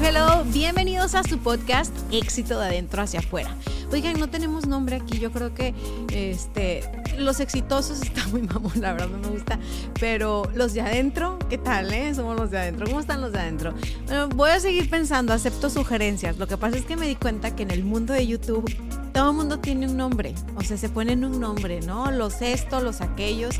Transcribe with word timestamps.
Hello, 0.00 0.42
bienvenidos 0.46 1.14
a 1.14 1.22
su 1.22 1.38
podcast 1.38 1.92
Éxito 2.10 2.58
de 2.58 2.64
adentro 2.64 3.02
hacia 3.02 3.20
afuera. 3.20 3.54
Oigan, 3.92 4.18
no 4.18 4.30
tenemos 4.30 4.66
nombre 4.66 4.96
aquí, 4.96 5.18
yo 5.18 5.30
creo 5.30 5.54
que 5.54 5.74
este, 6.10 6.82
los 7.18 7.40
exitosos 7.40 8.00
están 8.02 8.30
muy 8.30 8.40
mamón, 8.42 8.72
la 8.80 8.92
verdad 8.92 9.08
no 9.08 9.18
me 9.18 9.28
gusta, 9.28 9.58
pero 10.00 10.50
los 10.54 10.72
de 10.72 10.80
adentro, 10.80 11.38
¿qué 11.50 11.58
tal, 11.58 11.92
eh? 11.92 12.14
Somos 12.14 12.36
los 12.36 12.50
de 12.50 12.58
adentro, 12.58 12.86
¿cómo 12.86 13.00
están 13.00 13.20
los 13.20 13.32
de 13.32 13.40
adentro? 13.40 13.74
Bueno, 14.06 14.28
voy 14.30 14.50
a 14.50 14.60
seguir 14.60 14.88
pensando, 14.88 15.34
acepto 15.34 15.68
sugerencias, 15.68 16.38
lo 16.38 16.48
que 16.48 16.56
pasa 16.56 16.78
es 16.78 16.86
que 16.86 16.96
me 16.96 17.06
di 17.06 17.14
cuenta 17.14 17.54
que 17.54 17.62
en 17.62 17.70
el 17.70 17.84
mundo 17.84 18.14
de 18.14 18.26
YouTube 18.26 18.74
todo 19.12 19.30
el 19.30 19.36
mundo 19.36 19.58
tiene 19.58 19.86
un 19.86 19.98
nombre, 19.98 20.34
o 20.56 20.62
sea, 20.62 20.78
se 20.78 20.88
ponen 20.88 21.22
un 21.22 21.38
nombre, 21.38 21.80
¿no? 21.82 22.10
Los 22.10 22.40
esto, 22.40 22.80
los 22.80 23.02
aquellos. 23.02 23.56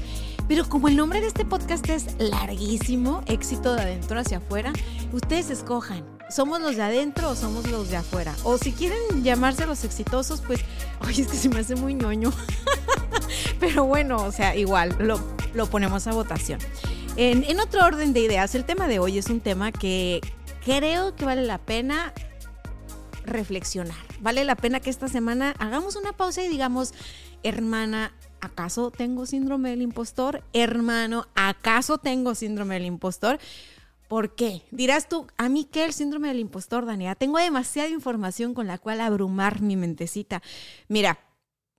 Pero 0.48 0.69
como 0.69 0.89
el 0.89 0.96
nombre 0.96 1.20
de 1.20 1.28
este 1.28 1.44
podcast 1.44 1.89
es 1.89 2.17
larguísimo, 2.19 3.22
éxito 3.27 3.74
de 3.74 3.83
adentro 3.83 4.19
hacia 4.19 4.39
afuera, 4.39 4.72
ustedes 5.12 5.50
escojan. 5.50 6.05
¿Somos 6.33 6.62
los 6.62 6.77
de 6.77 6.83
adentro 6.83 7.30
o 7.30 7.36
somos 7.36 7.69
los 7.70 7.91
de 7.91 7.97
afuera? 7.97 8.34
O 8.42 8.56
si 8.56 8.72
quieren 8.72 9.22
llamarse 9.22 9.66
los 9.66 9.84
exitosos, 9.84 10.41
pues, 10.41 10.61
oye, 11.00 11.22
es 11.22 11.28
que 11.28 11.36
se 11.36 11.50
me 11.50 11.61
hace 11.61 11.77
muy 11.77 11.92
ñoño. 11.92 12.33
Pero 13.61 13.84
bueno, 13.84 14.16
o 14.16 14.33
sea, 14.33 14.56
igual 14.56 14.97
lo, 14.98 15.20
lo 15.52 15.66
ponemos 15.66 16.06
a 16.06 16.12
votación. 16.12 16.58
En, 17.16 17.44
en 17.44 17.61
otro 17.61 17.84
orden 17.84 18.14
de 18.14 18.20
ideas, 18.20 18.55
el 18.55 18.64
tema 18.64 18.89
de 18.89 18.98
hoy 18.98 19.19
es 19.19 19.27
un 19.27 19.41
tema 19.41 19.72
que 19.72 20.22
creo 20.64 21.14
que 21.14 21.27
vale 21.27 21.42
la 21.42 21.58
pena 21.58 22.14
reflexionar. 23.27 23.94
Vale 24.20 24.44
la 24.44 24.56
pena 24.56 24.80
que 24.80 24.89
esta 24.89 25.08
semana 25.08 25.55
hagamos 25.58 25.96
una 25.96 26.14
pausa 26.14 26.42
y 26.42 26.48
digamos, 26.48 26.94
hermana, 27.42 28.14
¿acaso 28.41 28.91
tengo 28.91 29.27
síndrome 29.27 29.69
del 29.69 29.83
impostor? 29.83 30.42
Hermano, 30.55 31.27
¿acaso 31.34 31.98
tengo 31.98 32.34
síndrome 32.34 32.77
del 32.77 32.86
impostor? 32.86 33.39
¿Por 34.08 34.34
qué? 34.34 34.62
Dirás 34.70 35.08
tú, 35.08 35.27
¿a 35.39 35.48
mí 35.48 35.64
qué 35.70 35.84
el 35.84 35.92
síndrome 35.92 36.28
del 36.28 36.41
impostor, 36.41 36.84
Daniela? 36.84 37.14
Tengo 37.14 37.39
demasiada 37.39 37.89
información 37.89 38.55
con 38.55 38.67
la 38.67 38.78
cual 38.78 39.00
abrumar 39.00 39.62
mi 39.62 39.77
mentecita. 39.77 40.42
Mira, 40.89 41.19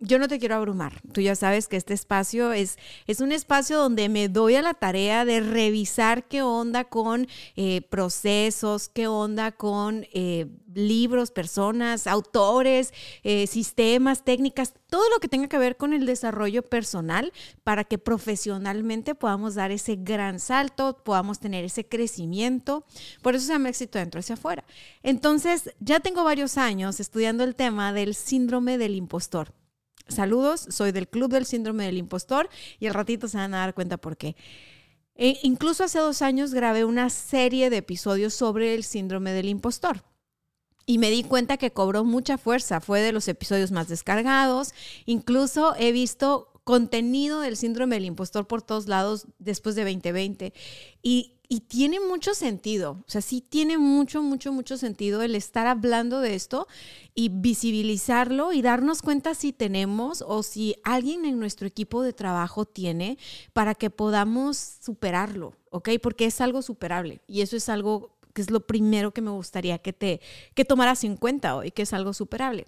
yo 0.03 0.19
no 0.19 0.27
te 0.27 0.37
quiero 0.37 0.55
abrumar. 0.55 1.01
Tú 1.13 1.21
ya 1.21 1.33
sabes 1.33 1.67
que 1.67 1.77
este 1.77 1.93
espacio 1.93 2.51
es, 2.51 2.77
es 3.07 3.21
un 3.21 3.31
espacio 3.31 3.77
donde 3.77 4.09
me 4.09 4.27
doy 4.27 4.55
a 4.55 4.61
la 4.61 4.73
tarea 4.73 5.23
de 5.23 5.39
revisar 5.39 6.27
qué 6.27 6.41
onda 6.41 6.83
con 6.83 7.27
eh, 7.55 7.81
procesos, 7.89 8.89
qué 8.89 9.07
onda 9.07 9.53
con 9.53 10.05
eh, 10.13 10.47
libros, 10.75 11.31
personas, 11.31 12.05
autores, 12.05 12.93
eh, 13.23 13.47
sistemas, 13.47 14.25
técnicas, 14.25 14.73
todo 14.89 15.09
lo 15.09 15.19
que 15.19 15.29
tenga 15.29 15.47
que 15.47 15.57
ver 15.57 15.78
con 15.78 15.94
el 15.94 16.05
desarrollo 16.05 16.63
personal 16.63 17.31
para 17.63 17.85
que 17.85 17.97
profesionalmente 17.97 19.16
podamos 19.16 19.55
dar 19.55 19.72
ese 19.72 19.95
gran 19.95 20.39
salto, 20.39 20.97
podamos 21.03 21.39
tener 21.39 21.63
ese 21.63 21.88
crecimiento. 21.88 22.85
Por 23.22 23.35
eso 23.35 23.47
se 23.47 23.53
llama 23.53 23.69
éxito 23.69 23.99
dentro 23.99 24.19
hacia 24.19 24.33
afuera. 24.33 24.66
Entonces, 25.01 25.73
ya 25.79 26.01
tengo 26.01 26.25
varios 26.25 26.57
años 26.57 26.99
estudiando 26.99 27.45
el 27.45 27.55
tema 27.55 27.94
del 27.94 28.16
síndrome 28.16 28.78
del 28.78 28.95
impostor. 28.95 29.53
Saludos, 30.08 30.68
soy 30.69 30.91
del 30.91 31.08
Club 31.08 31.31
del 31.31 31.46
Síndrome 31.46 31.86
del 31.86 31.97
Impostor 31.97 32.50
y 32.80 32.88
al 32.88 32.94
ratito 32.94 33.28
se 33.28 33.38
van 33.38 33.53
a 33.53 33.59
dar 33.59 33.74
cuenta 33.74 33.97
por 33.97 34.18
qué. 34.18 34.36
E 35.16 35.40
incluso 35.44 35.84
hace 35.84 36.00
dos 36.00 36.22
años 36.22 36.53
grabé 36.53 36.86
una 36.86 37.09
serie 37.09 37.69
de 37.69 37.78
episodios 37.78 38.34
sobre 38.34 38.74
el 38.74 38.84
síndrome 38.84 39.31
del 39.31 39.47
impostor. 39.47 40.03
Y 40.86 40.97
me 40.97 41.12
di 41.12 41.24
cuenta 41.24 41.58
que 41.58 41.72
cobró 41.72 42.03
mucha 42.03 42.38
fuerza, 42.38 42.81
fue 42.81 43.00
de 43.02 43.14
los 43.14 43.28
episodios 43.28 43.72
más 43.72 43.88
descargados. 43.88 44.74
Incluso 45.06 45.75
he 45.78 45.91
visto 45.91 46.50
contenido 46.64 47.41
del 47.41 47.58
síndrome 47.58 47.96
del 47.96 48.06
impostor 48.06 48.47
por 48.47 48.62
todos 48.62 48.88
lados 48.88 49.28
después 49.40 49.75
de 49.75 49.84
2020. 49.84 50.53
Y 51.02 51.40
y 51.49 51.61
tiene 51.61 51.99
mucho 51.99 52.33
sentido, 52.33 53.03
o 53.05 53.11
sea, 53.11 53.21
sí 53.21 53.41
tiene 53.41 53.77
mucho, 53.77 54.23
mucho, 54.23 54.51
mucho 54.51 54.77
sentido 54.77 55.21
el 55.21 55.35
estar 55.35 55.67
hablando 55.67 56.21
de 56.21 56.35
esto 56.35 56.67
y 57.13 57.29
visibilizarlo 57.29 58.53
y 58.53 58.61
darnos 58.61 59.01
cuenta 59.01 59.35
si 59.35 59.51
tenemos 59.53 60.23
o 60.25 60.41
si 60.41 60.75
alguien 60.83 61.25
en 61.25 61.39
nuestro 61.39 61.67
equipo 61.67 62.01
de 62.01 62.13
trabajo 62.13 62.65
tiene 62.65 63.17
para 63.51 63.75
que 63.75 63.89
podamos 63.89 64.57
superarlo, 64.57 65.53
¿ok? 65.69 65.89
Porque 66.01 66.25
es 66.25 66.41
algo 66.41 66.61
superable 66.61 67.21
y 67.27 67.41
eso 67.41 67.55
es 67.57 67.69
algo 67.69 68.13
que 68.33 68.41
es 68.41 68.49
lo 68.49 68.65
primero 68.65 69.11
que 69.11 69.21
me 69.21 69.29
gustaría 69.29 69.77
que 69.77 69.93
te 69.93 70.21
que 70.55 70.65
tomaras 70.65 71.03
en 71.03 71.17
cuenta 71.17 71.55
hoy, 71.55 71.71
que 71.71 71.83
es 71.83 71.93
algo 71.93 72.13
superable. 72.13 72.65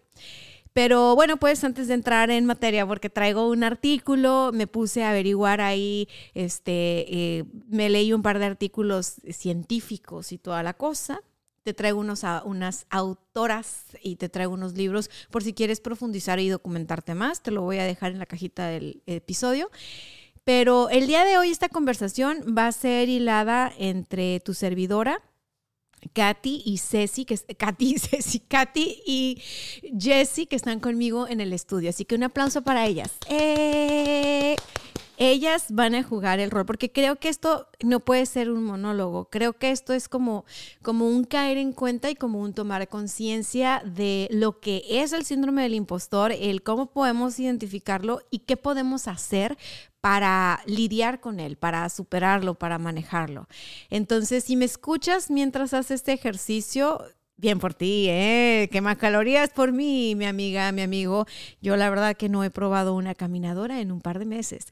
Pero 0.76 1.16
bueno, 1.16 1.38
pues 1.38 1.64
antes 1.64 1.88
de 1.88 1.94
entrar 1.94 2.30
en 2.30 2.46
materia, 2.46 2.86
porque 2.86 3.10
traigo 3.10 3.48
un 3.48 3.64
artículo, 3.64 4.52
me 4.54 4.68
puse 4.68 5.06
a 5.06 5.12
averiguar 5.12 5.62
ahí, 5.62 6.10
este, 6.34 7.06
eh, 7.08 7.46
me 7.70 7.90
leí 7.90 8.12
un 8.12 8.22
par 8.22 8.40
de 8.40 8.46
artículos 8.46 9.22
científicos 9.32 10.34
y 10.34 10.38
toda 10.38 10.64
la 10.64 10.74
cosa. 10.74 11.22
Te 11.64 11.74
traigo 11.74 12.02
unos, 12.02 12.24
unas 12.44 12.88
autoras 12.90 13.86
y 14.04 14.18
te 14.18 14.28
traigo 14.28 14.54
unos 14.54 14.74
libros 14.74 15.10
por 15.32 15.44
si 15.44 15.54
quieres 15.54 15.80
profundizar 15.80 16.42
y 16.42 16.50
documentarte 16.50 17.16
más. 17.16 17.42
Te 17.42 17.52
lo 17.52 17.62
voy 17.62 17.78
a 17.78 17.86
dejar 17.86 18.12
en 18.12 18.20
la 18.20 18.26
cajita 18.26 18.68
del 18.68 19.02
episodio. 19.06 19.72
Pero 20.44 20.90
el 20.90 21.08
día 21.08 21.24
de 21.24 21.38
hoy 21.38 21.52
esta 21.52 21.70
conversación 21.70 22.54
va 22.56 22.68
a 22.68 22.74
ser 22.74 23.08
hilada 23.08 23.72
entre 23.78 24.42
tu 24.42 24.54
servidora, 24.54 25.22
Katy 26.14 26.64
y 26.66 26.78
Ceci, 26.78 27.26
que 27.26 27.38
Katy 27.38 27.96
y 27.96 28.00
Ceci, 28.00 28.40
Katy 28.40 29.04
y 29.06 29.42
Jessie, 30.00 30.48
que 30.48 30.56
están 30.56 30.80
conmigo 30.80 31.28
en 31.28 31.42
el 31.42 31.54
estudio. 31.54 31.90
Así 31.90 32.06
que 32.06 32.16
un 32.16 32.24
aplauso 32.24 32.62
para 32.62 32.86
ellas. 32.86 33.12
¡Eh! 33.30 34.56
ellas 35.18 35.68
van 35.70 35.96
a 35.96 36.04
jugar 36.04 36.40
el 36.40 36.52
rol, 36.52 36.66
porque 36.66 36.92
creo 36.92 37.18
que 37.18 37.30
esto 37.30 37.68
no 37.84 38.00
puede 38.00 38.26
ser 38.26 38.50
un 38.50 38.64
monólogo, 38.64 39.26
creo 39.26 39.54
que 39.54 39.72
esto 39.72 39.94
es 39.94 40.10
como, 40.10 40.46
como 40.82 41.08
un 41.08 41.24
caer 41.24 41.58
en 41.58 41.72
cuenta 41.72 42.10
y 42.10 42.16
como 42.16 42.40
un 42.40 42.54
tomar 42.54 42.88
conciencia 42.88 43.82
de 43.86 44.28
lo 44.32 44.60
que 44.60 44.84
es 44.90 45.14
el 45.14 45.26
síndrome 45.26 45.64
del 45.64 45.76
impostor, 45.76 46.32
el 46.32 46.64
cómo 46.64 46.88
podemos 46.88 47.40
identificarlo 47.40 48.22
y 48.30 48.40
qué 48.40 48.58
podemos 48.58 49.08
hacer 49.08 49.58
para 50.06 50.62
lidiar 50.68 51.20
con 51.20 51.40
él, 51.40 51.58
para 51.58 51.90
superarlo, 51.90 52.54
para 52.54 52.78
manejarlo. 52.78 53.48
Entonces, 53.90 54.44
si 54.44 54.56
me 54.56 54.66
escuchas 54.66 55.32
mientras 55.32 55.74
haces 55.74 55.96
este 55.96 56.14
ejercicio, 56.14 57.02
Bien 57.38 57.60
por 57.60 57.74
ti, 57.74 58.06
¿eh? 58.08 58.70
Quema 58.72 58.96
calorías 58.96 59.50
por 59.50 59.74
mí, 59.74 60.16
mi 60.16 60.24
amiga, 60.24 60.72
mi 60.72 60.84
amigo. 60.84 61.26
Yo 61.62 61.76
la 61.76 61.90
verdad 61.90 62.16
que 62.16 62.30
no 62.30 62.46
he 62.46 62.50
probado 62.50 62.96
una 62.96 63.14
caminadora 63.14 63.82
en 63.82 63.92
un 63.92 64.00
par 64.00 64.20
de 64.20 64.26
meses. 64.26 64.68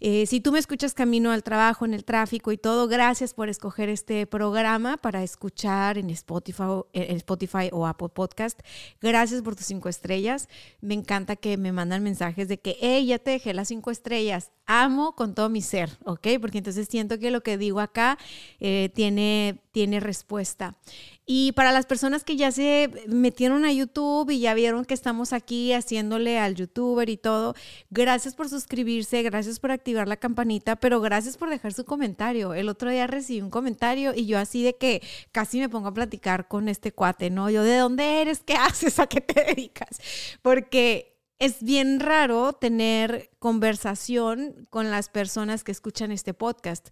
Eh, 0.00 0.26
si 0.26 0.40
tú 0.40 0.52
me 0.52 0.60
escuchas 0.60 0.94
camino 0.94 1.32
al 1.32 1.42
trabajo, 1.42 1.84
en 1.84 1.92
el 1.92 2.04
tráfico 2.04 2.52
y 2.52 2.58
todo, 2.58 2.86
gracias 2.86 3.34
por 3.34 3.48
escoger 3.48 3.88
este 3.88 4.26
programa 4.26 4.96
para 4.96 5.24
escuchar 5.24 5.98
en 5.98 6.10
Spotify, 6.10 6.62
en 6.92 7.16
Spotify 7.16 7.68
o 7.72 7.86
Apple 7.86 8.08
Podcast. 8.10 8.60
Gracias 9.00 9.42
por 9.42 9.56
tus 9.56 9.66
cinco 9.66 9.88
estrellas. 9.88 10.48
Me 10.80 10.94
encanta 10.94 11.34
que 11.34 11.56
me 11.56 11.72
mandan 11.72 12.04
mensajes 12.04 12.46
de 12.46 12.60
que, 12.60 12.76
hey, 12.80 13.06
ya 13.06 13.18
te 13.18 13.32
dejé 13.32 13.54
las 13.54 13.68
cinco 13.68 13.90
estrellas. 13.90 14.52
Amo 14.66 15.16
con 15.16 15.34
todo 15.34 15.48
mi 15.48 15.62
ser, 15.62 15.90
¿ok? 16.04 16.28
Porque 16.40 16.58
entonces 16.58 16.86
siento 16.90 17.18
que 17.18 17.30
lo 17.30 17.42
que 17.42 17.58
digo 17.58 17.80
acá 17.80 18.18
eh, 18.60 18.90
tiene, 18.94 19.60
tiene 19.72 19.98
respuesta. 19.98 20.76
Y 21.24 21.52
para 21.52 21.72
las 21.72 21.86
personas 21.86 22.24
que 22.24 22.36
ya 22.36 22.52
se 22.52 22.90
metieron 23.06 23.64
a 23.64 23.72
YouTube 23.72 24.30
y 24.30 24.40
ya 24.40 24.54
vieron 24.54 24.84
que 24.84 24.94
estamos 24.94 25.32
aquí 25.32 25.72
haciéndole 25.72 26.38
al 26.38 26.54
youtuber 26.54 27.08
y 27.10 27.16
todo, 27.16 27.54
gracias 27.90 28.34
por 28.34 28.48
suscribirse, 28.48 29.22
gracias 29.22 29.58
por 29.60 29.70
activar 29.70 29.87
la 29.94 30.16
campanita, 30.16 30.76
pero 30.76 31.00
gracias 31.00 31.36
por 31.36 31.48
dejar 31.48 31.72
su 31.72 31.84
comentario. 31.84 32.52
El 32.52 32.68
otro 32.68 32.90
día 32.90 33.06
recibí 33.06 33.40
un 33.40 33.50
comentario 33.50 34.12
y 34.14 34.26
yo 34.26 34.38
así 34.38 34.62
de 34.62 34.76
que 34.76 35.02
casi 35.32 35.58
me 35.58 35.70
pongo 35.70 35.88
a 35.88 35.94
platicar 35.94 36.46
con 36.46 36.68
este 36.68 36.92
cuate, 36.92 37.30
¿no? 37.30 37.48
Yo, 37.48 37.62
¿de 37.62 37.78
dónde 37.78 38.20
eres? 38.20 38.40
¿Qué 38.40 38.54
haces? 38.54 38.98
¿A 38.98 39.06
qué 39.06 39.20
te 39.20 39.44
dedicas? 39.44 40.00
Porque 40.42 41.16
es 41.38 41.62
bien 41.62 42.00
raro 42.00 42.52
tener 42.52 43.30
conversación 43.38 44.66
con 44.70 44.90
las 44.90 45.08
personas 45.08 45.64
que 45.64 45.72
escuchan 45.72 46.12
este 46.12 46.34
podcast 46.34 46.88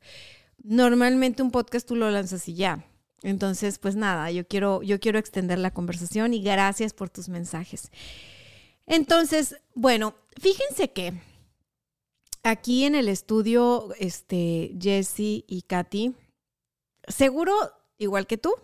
normalmente 0.66 1.42
un 1.42 1.50
podcast 1.50 1.86
tú 1.86 1.96
lo 1.96 2.10
lanzas 2.10 2.48
y 2.48 2.54
ya. 2.54 2.84
Entonces, 3.22 3.78
pues 3.78 3.96
nada, 3.96 4.30
yo 4.30 4.46
quiero, 4.46 4.82
yo 4.82 5.00
quiero 5.00 5.18
extender 5.18 5.58
la 5.58 5.72
conversación 5.72 6.34
y 6.34 6.42
gracias 6.42 6.92
por 6.92 7.08
tus 7.08 7.28
mensajes. 7.28 7.90
Entonces, 8.86 9.56
bueno, 9.74 10.14
fíjense 10.38 10.92
que 10.92 11.14
aquí 12.42 12.84
en 12.84 12.94
el 12.94 13.08
estudio, 13.08 13.88
este, 13.98 14.76
Jesse 14.80 15.44
y 15.46 15.64
Katy, 15.66 16.14
seguro, 17.08 17.54
igual 17.98 18.26
que 18.26 18.38
tú, 18.38 18.54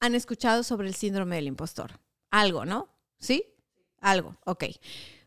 han 0.00 0.14
escuchado 0.14 0.62
sobre 0.62 0.88
el 0.88 0.94
síndrome 0.94 1.36
del 1.36 1.46
impostor. 1.46 2.00
Algo, 2.30 2.64
¿no? 2.64 2.88
¿Sí? 3.18 3.44
Algo, 4.00 4.36
ok. 4.44 4.64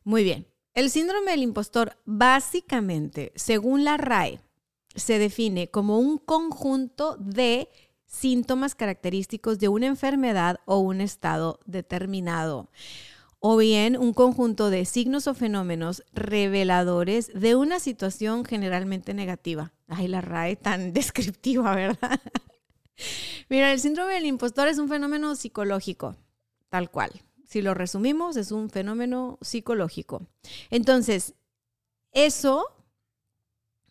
Muy 0.03 0.23
bien. 0.23 0.47
El 0.73 0.89
síndrome 0.89 1.31
del 1.31 1.43
impostor 1.43 1.97
básicamente, 2.03 3.31
según 3.35 3.85
la 3.85 3.95
RAE, 3.95 4.41
se 4.95 5.19
define 5.19 5.69
como 5.69 5.99
un 5.99 6.17
conjunto 6.17 7.15
de 7.17 7.69
síntomas 8.05 8.75
característicos 8.75 9.59
de 9.59 9.69
una 9.69 9.87
enfermedad 9.87 10.59
o 10.65 10.79
un 10.79 11.01
estado 11.01 11.59
determinado 11.65 12.69
o 13.39 13.57
bien 13.57 13.97
un 13.97 14.13
conjunto 14.13 14.69
de 14.69 14.85
signos 14.85 15.27
o 15.27 15.33
fenómenos 15.33 16.03
reveladores 16.13 17.31
de 17.33 17.55
una 17.55 17.79
situación 17.79 18.45
generalmente 18.45 19.13
negativa. 19.13 19.73
Ay, 19.87 20.07
la 20.07 20.21
RAE 20.21 20.55
tan 20.55 20.93
descriptiva, 20.93 21.75
¿verdad? 21.75 22.19
Mira, 23.49 23.71
el 23.71 23.79
síndrome 23.79 24.13
del 24.13 24.25
impostor 24.25 24.67
es 24.67 24.77
un 24.77 24.89
fenómeno 24.89 25.35
psicológico, 25.35 26.15
tal 26.69 26.89
cual. 26.89 27.11
Si 27.45 27.61
lo 27.61 27.73
resumimos, 27.73 28.37
es 28.37 28.51
un 28.51 28.69
fenómeno 28.69 29.37
psicológico. 29.41 30.25
Entonces, 30.71 31.35
eso 32.11 32.65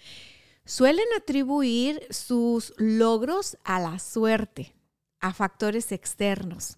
Suelen 0.65 1.05
atribuir 1.15 2.05
sus 2.09 2.73
logros 2.77 3.57
a 3.63 3.79
la 3.79 3.99
suerte, 3.99 4.73
a 5.19 5.33
factores 5.33 5.91
externos. 5.91 6.77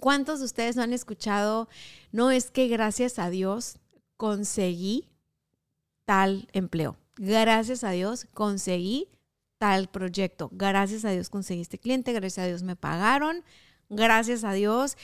¿Cuántos 0.00 0.40
de 0.40 0.46
ustedes 0.46 0.76
no 0.76 0.82
han 0.82 0.92
escuchado? 0.92 1.68
No 2.10 2.30
es 2.30 2.50
que 2.50 2.68
gracias 2.68 3.18
a 3.18 3.30
Dios 3.30 3.78
conseguí 4.16 5.08
tal 6.04 6.48
empleo. 6.52 6.96
Gracias 7.16 7.84
a 7.84 7.90
Dios 7.90 8.26
conseguí 8.32 9.08
tal 9.58 9.88
proyecto. 9.88 10.50
Gracias 10.52 11.04
a 11.04 11.10
Dios 11.10 11.30
conseguí 11.30 11.60
este 11.60 11.78
cliente. 11.78 12.12
Gracias 12.12 12.44
a 12.44 12.48
Dios 12.48 12.62
me 12.62 12.76
pagaron. 12.76 13.44
Gracias 13.88 14.44
a 14.44 14.52
Dios. 14.52 14.96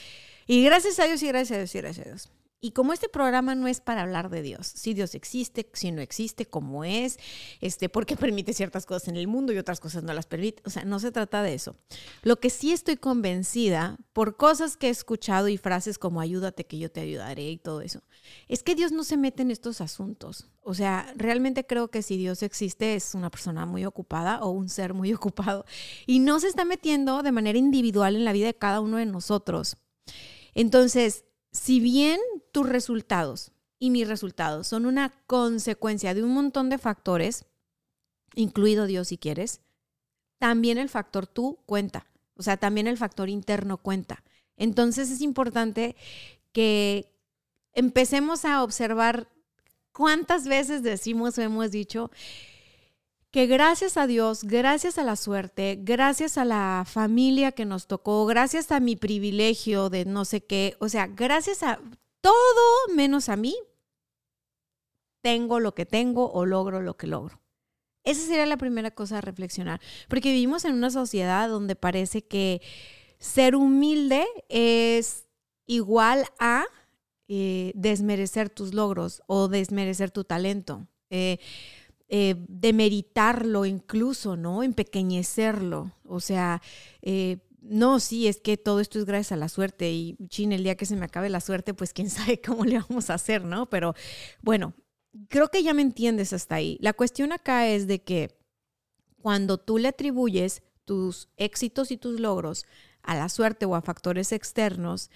Y 0.47 0.63
gracias 0.63 0.99
a 0.99 1.05
Dios 1.05 1.21
y 1.23 1.27
gracias 1.27 1.55
a 1.55 1.59
Dios 1.59 1.75
y 1.75 1.77
gracias 1.77 2.05
a 2.05 2.09
Dios. 2.09 2.38
Y 2.61 2.71
como 2.71 2.91
este 2.91 3.07
programa 3.07 3.55
no 3.55 3.67
es 3.69 3.79
para 3.79 4.01
hablar 4.01 4.29
de 4.29 4.41
Dios, 4.41 4.67
si 4.67 4.93
Dios 4.93 5.15
existe, 5.15 5.69
si 5.73 5.91
no 5.91 6.01
existe, 6.01 6.45
cómo 6.45 6.83
es, 6.83 7.17
este, 7.61 7.87
por 7.87 8.05
qué 8.05 8.15
permite 8.17 8.53
ciertas 8.53 8.85
cosas 8.85 9.07
en 9.07 9.15
el 9.15 9.27
mundo 9.27 9.53
y 9.53 9.57
otras 9.57 9.79
cosas 9.79 10.03
no 10.03 10.13
las 10.13 10.25
permite, 10.25 10.61
o 10.65 10.69
sea, 10.69 10.83
no 10.83 10.99
se 10.99 11.11
trata 11.11 11.41
de 11.41 11.53
eso. 11.53 11.77
Lo 12.21 12.39
que 12.39 12.49
sí 12.49 12.73
estoy 12.73 12.97
convencida 12.97 13.97
por 14.11 14.35
cosas 14.35 14.75
que 14.75 14.87
he 14.87 14.89
escuchado 14.89 15.47
y 15.47 15.57
frases 15.57 15.97
como 15.97 16.19
ayúdate 16.19 16.65
que 16.65 16.77
yo 16.77 16.91
te 16.91 16.99
ayudaré 16.99 17.49
y 17.49 17.57
todo 17.57 17.79
eso, 17.79 18.01
es 18.49 18.61
que 18.61 18.75
Dios 18.75 18.91
no 18.91 19.05
se 19.05 19.15
mete 19.15 19.41
en 19.41 19.51
estos 19.51 19.79
asuntos. 19.79 20.49
O 20.61 20.73
sea, 20.73 21.13
realmente 21.15 21.65
creo 21.65 21.89
que 21.89 22.01
si 22.01 22.17
Dios 22.17 22.43
existe 22.43 22.95
es 22.95 23.15
una 23.15 23.31
persona 23.31 23.65
muy 23.65 23.85
ocupada 23.85 24.41
o 24.43 24.49
un 24.49 24.67
ser 24.67 24.93
muy 24.93 25.13
ocupado 25.19 25.65
y 26.05 26.19
no 26.19 26.41
se 26.41 26.47
está 26.47 26.65
metiendo 26.65 27.23
de 27.23 27.31
manera 27.31 27.57
individual 27.57 28.17
en 28.17 28.25
la 28.25 28.33
vida 28.33 28.47
de 28.47 28.55
cada 28.55 28.81
uno 28.81 28.97
de 28.97 29.05
nosotros. 29.05 29.77
Entonces, 30.53 31.23
si 31.51 31.79
bien 31.79 32.19
tus 32.51 32.67
resultados 32.67 33.51
y 33.79 33.89
mis 33.89 34.07
resultados 34.07 34.67
son 34.67 34.85
una 34.85 35.09
consecuencia 35.25 36.13
de 36.13 36.23
un 36.23 36.33
montón 36.33 36.69
de 36.69 36.77
factores, 36.77 37.45
incluido 38.35 38.85
Dios 38.85 39.07
si 39.07 39.17
quieres, 39.17 39.61
también 40.37 40.77
el 40.77 40.89
factor 40.89 41.27
tú 41.27 41.59
cuenta, 41.65 42.07
o 42.35 42.43
sea, 42.43 42.57
también 42.57 42.87
el 42.87 42.97
factor 42.97 43.29
interno 43.29 43.77
cuenta. 43.77 44.23
Entonces 44.57 45.09
es 45.11 45.21
importante 45.21 45.95
que 46.51 47.11
empecemos 47.73 48.45
a 48.45 48.63
observar 48.63 49.29
cuántas 49.91 50.47
veces 50.47 50.83
decimos 50.83 51.37
o 51.37 51.41
hemos 51.41 51.71
dicho, 51.71 52.11
que 53.31 53.45
gracias 53.45 53.97
a 53.97 54.07
Dios, 54.07 54.43
gracias 54.43 54.97
a 54.97 55.03
la 55.03 55.15
suerte, 55.15 55.77
gracias 55.81 56.37
a 56.37 56.45
la 56.45 56.83
familia 56.87 57.51
que 57.51 57.65
nos 57.65 57.87
tocó, 57.87 58.25
gracias 58.25 58.71
a 58.71 58.79
mi 58.79 58.95
privilegio 58.95 59.89
de 59.89 60.05
no 60.05 60.25
sé 60.25 60.43
qué, 60.43 60.75
o 60.79 60.89
sea, 60.89 61.07
gracias 61.07 61.61
a 61.61 61.79
todo 62.21 62.95
menos 62.95 63.29
a 63.29 63.35
mí, 63.35 63.55
tengo 65.21 65.59
lo 65.59 65.75
que 65.75 65.85
tengo 65.85 66.31
o 66.31 66.45
logro 66.45 66.81
lo 66.81 66.97
que 66.97 67.07
logro. 67.07 67.39
Esa 68.03 68.25
sería 68.25 68.45
la 68.45 68.57
primera 68.57 68.91
cosa 68.91 69.19
a 69.19 69.21
reflexionar, 69.21 69.79
porque 70.07 70.31
vivimos 70.31 70.65
en 70.65 70.73
una 70.73 70.89
sociedad 70.89 71.49
donde 71.49 71.75
parece 71.75 72.23
que 72.23 72.61
ser 73.19 73.55
humilde 73.55 74.25
es 74.47 75.25
igual 75.67 76.25
a 76.39 76.65
eh, 77.27 77.73
desmerecer 77.75 78.49
tus 78.49 78.73
logros 78.73 79.21
o 79.27 79.49
desmerecer 79.49 80.09
tu 80.09 80.23
talento. 80.23 80.87
Eh, 81.11 81.37
eh, 82.11 82.35
demeritarlo 82.47 83.65
incluso, 83.65 84.35
¿no? 84.35 84.63
Empequeñecerlo. 84.63 85.93
O 86.05 86.19
sea, 86.19 86.61
eh, 87.03 87.37
no, 87.61 87.99
sí, 87.99 88.27
es 88.27 88.41
que 88.41 88.57
todo 88.57 88.79
esto 88.79 88.97
es 88.97 89.05
gracias 89.05 89.33
a 89.33 89.37
la 89.37 89.47
suerte 89.47 89.91
y 89.91 90.17
chin, 90.27 90.51
el 90.51 90.63
día 90.63 90.75
que 90.75 90.87
se 90.87 90.95
me 90.95 91.05
acabe 91.05 91.29
la 91.29 91.39
suerte, 91.39 91.75
pues 91.75 91.93
quién 91.93 92.09
sabe 92.09 92.41
cómo 92.41 92.65
le 92.65 92.79
vamos 92.79 93.09
a 93.09 93.13
hacer, 93.15 93.45
¿no? 93.45 93.69
Pero 93.69 93.93
bueno, 94.41 94.73
creo 95.27 95.49
que 95.49 95.61
ya 95.61 95.73
me 95.73 95.83
entiendes 95.83 96.33
hasta 96.33 96.55
ahí. 96.55 96.77
La 96.81 96.93
cuestión 96.93 97.31
acá 97.31 97.67
es 97.67 97.87
de 97.87 98.01
que 98.01 98.35
cuando 99.21 99.59
tú 99.59 99.77
le 99.77 99.89
atribuyes 99.89 100.63
tus 100.85 101.29
éxitos 101.37 101.91
y 101.91 101.97
tus 101.97 102.19
logros 102.19 102.65
a 103.03 103.15
la 103.15 103.29
suerte 103.29 103.65
o 103.65 103.75
a 103.75 103.81
factores 103.81 104.31
externos 104.31 105.11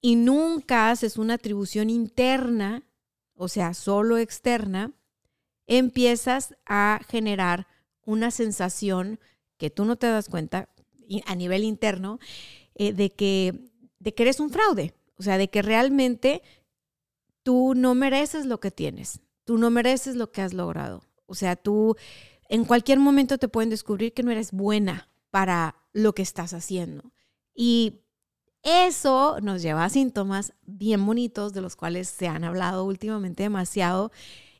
y 0.00 0.16
nunca 0.16 0.90
haces 0.90 1.16
una 1.16 1.34
atribución 1.34 1.90
interna, 1.90 2.82
o 3.34 3.48
sea, 3.48 3.74
solo 3.74 4.18
externa, 4.18 4.92
empiezas 5.66 6.54
a 6.66 7.00
generar 7.08 7.66
una 8.04 8.30
sensación 8.30 9.18
que 9.58 9.70
tú 9.70 9.84
no 9.84 9.96
te 9.96 10.06
das 10.06 10.28
cuenta 10.28 10.68
a 11.26 11.34
nivel 11.34 11.64
interno 11.64 12.18
eh, 12.74 12.92
de, 12.92 13.12
que, 13.12 13.70
de 13.98 14.14
que 14.14 14.22
eres 14.22 14.40
un 14.40 14.50
fraude, 14.50 14.94
o 15.16 15.22
sea, 15.22 15.38
de 15.38 15.48
que 15.48 15.62
realmente 15.62 16.42
tú 17.42 17.74
no 17.74 17.94
mereces 17.94 18.46
lo 18.46 18.60
que 18.60 18.70
tienes, 18.70 19.20
tú 19.44 19.58
no 19.58 19.70
mereces 19.70 20.16
lo 20.16 20.30
que 20.30 20.42
has 20.42 20.52
logrado. 20.52 21.02
O 21.26 21.34
sea, 21.34 21.56
tú 21.56 21.96
en 22.48 22.64
cualquier 22.64 22.98
momento 22.98 23.38
te 23.38 23.48
pueden 23.48 23.70
descubrir 23.70 24.12
que 24.12 24.22
no 24.22 24.30
eres 24.30 24.52
buena 24.52 25.08
para 25.30 25.76
lo 25.92 26.14
que 26.14 26.22
estás 26.22 26.54
haciendo. 26.54 27.12
Y 27.54 28.00
eso 28.62 29.38
nos 29.40 29.62
lleva 29.62 29.84
a 29.84 29.90
síntomas 29.90 30.52
bien 30.62 31.04
bonitos 31.06 31.52
de 31.52 31.60
los 31.60 31.76
cuales 31.76 32.08
se 32.08 32.26
han 32.28 32.44
hablado 32.44 32.84
últimamente 32.84 33.44
demasiado. 33.44 34.12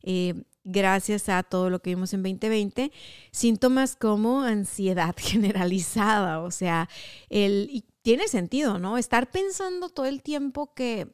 Eh, 0.03 0.45
gracias 0.67 1.29
a 1.29 1.45
todo 1.45 1.71
lo 1.71 1.81
que 1.81 1.91
vimos 1.91 2.13
en 2.13 2.23
2020, 2.23 2.93
síntomas 3.31 3.97
como 3.97 4.43
ansiedad 4.43 5.15
generalizada, 5.19 6.41
o 6.41 6.51
sea, 6.51 6.89
el, 7.31 7.69
y 7.71 7.85
tiene 8.03 8.29
sentido, 8.29 8.79
¿no? 8.79 8.99
Estar 8.99 9.31
pensando 9.31 9.89
todo 9.89 10.07
el 10.07 10.23
tiempo 10.23 10.75
que 10.75 11.09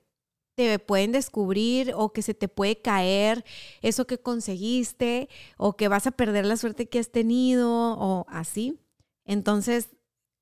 te 0.54 0.78
pueden 0.78 1.12
descubrir 1.12 1.92
o 1.94 2.12
que 2.12 2.22
se 2.22 2.34
te 2.34 2.48
puede 2.48 2.80
caer 2.80 3.44
eso 3.80 4.06
que 4.06 4.18
conseguiste 4.18 5.28
o 5.56 5.76
que 5.76 5.88
vas 5.88 6.06
a 6.06 6.10
perder 6.10 6.44
la 6.44 6.56
suerte 6.56 6.88
que 6.88 6.98
has 6.98 7.10
tenido 7.10 7.70
o 7.98 8.26
así. 8.28 8.78
Entonces 9.24 9.90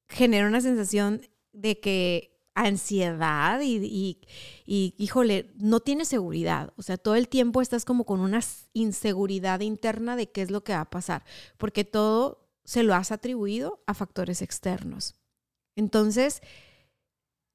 genera 0.08 0.48
una 0.48 0.60
sensación 0.60 1.22
de 1.52 1.78
que 1.78 2.39
ansiedad 2.64 3.60
y, 3.62 4.18
y, 4.66 4.94
híjole, 4.98 5.50
no 5.56 5.80
tienes 5.80 6.08
seguridad. 6.08 6.72
O 6.76 6.82
sea, 6.82 6.96
todo 6.96 7.14
el 7.14 7.28
tiempo 7.28 7.60
estás 7.62 7.84
como 7.84 8.04
con 8.04 8.20
una 8.20 8.40
inseguridad 8.72 9.60
interna 9.60 10.16
de 10.16 10.30
qué 10.30 10.42
es 10.42 10.50
lo 10.50 10.62
que 10.62 10.72
va 10.72 10.82
a 10.82 10.90
pasar, 10.90 11.24
porque 11.58 11.84
todo 11.84 12.48
se 12.64 12.82
lo 12.82 12.94
has 12.94 13.10
atribuido 13.12 13.82
a 13.86 13.94
factores 13.94 14.42
externos. 14.42 15.14
Entonces, 15.76 16.42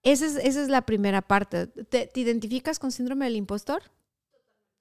esa 0.04 0.26
es, 0.26 0.70
la 0.70 0.86
primera 0.86 1.22
parte. 1.22 1.68
¿Te, 1.68 2.12
identificas 2.16 2.80
con 2.80 2.92
síndrome 2.92 3.26
del 3.26 3.36
impostor? 3.36 3.84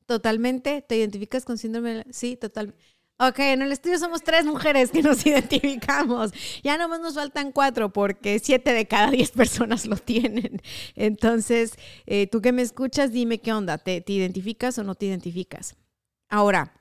Totalmente. 0.06 0.82
¿Te 0.82 0.96
identificas 0.96 1.44
con 1.44 1.58
síndrome 1.58 1.94
del... 1.94 2.06
Sí, 2.12 2.36
totalmente. 2.36 2.82
Ok, 3.20 3.38
en 3.38 3.62
el 3.62 3.70
estudio 3.70 3.96
somos 4.00 4.24
tres 4.24 4.44
mujeres 4.44 4.90
que 4.90 5.00
nos 5.00 5.24
identificamos. 5.26 6.32
Ya 6.64 6.76
nomás 6.76 7.00
nos 7.00 7.14
faltan 7.14 7.52
cuatro 7.52 7.92
porque 7.92 8.40
siete 8.40 8.72
de 8.72 8.88
cada 8.88 9.10
diez 9.12 9.30
personas 9.30 9.86
lo 9.86 9.96
tienen. 9.96 10.60
Entonces, 10.96 11.74
eh, 12.06 12.26
tú 12.26 12.42
que 12.42 12.50
me 12.50 12.62
escuchas, 12.62 13.12
dime 13.12 13.40
qué 13.40 13.52
onda. 13.52 13.78
¿Te, 13.78 14.02
identificas 14.06 14.78
o 14.78 14.84
no 14.84 14.96
te 14.96 15.06
identificas? 15.06 15.76
Ahora, 16.28 16.74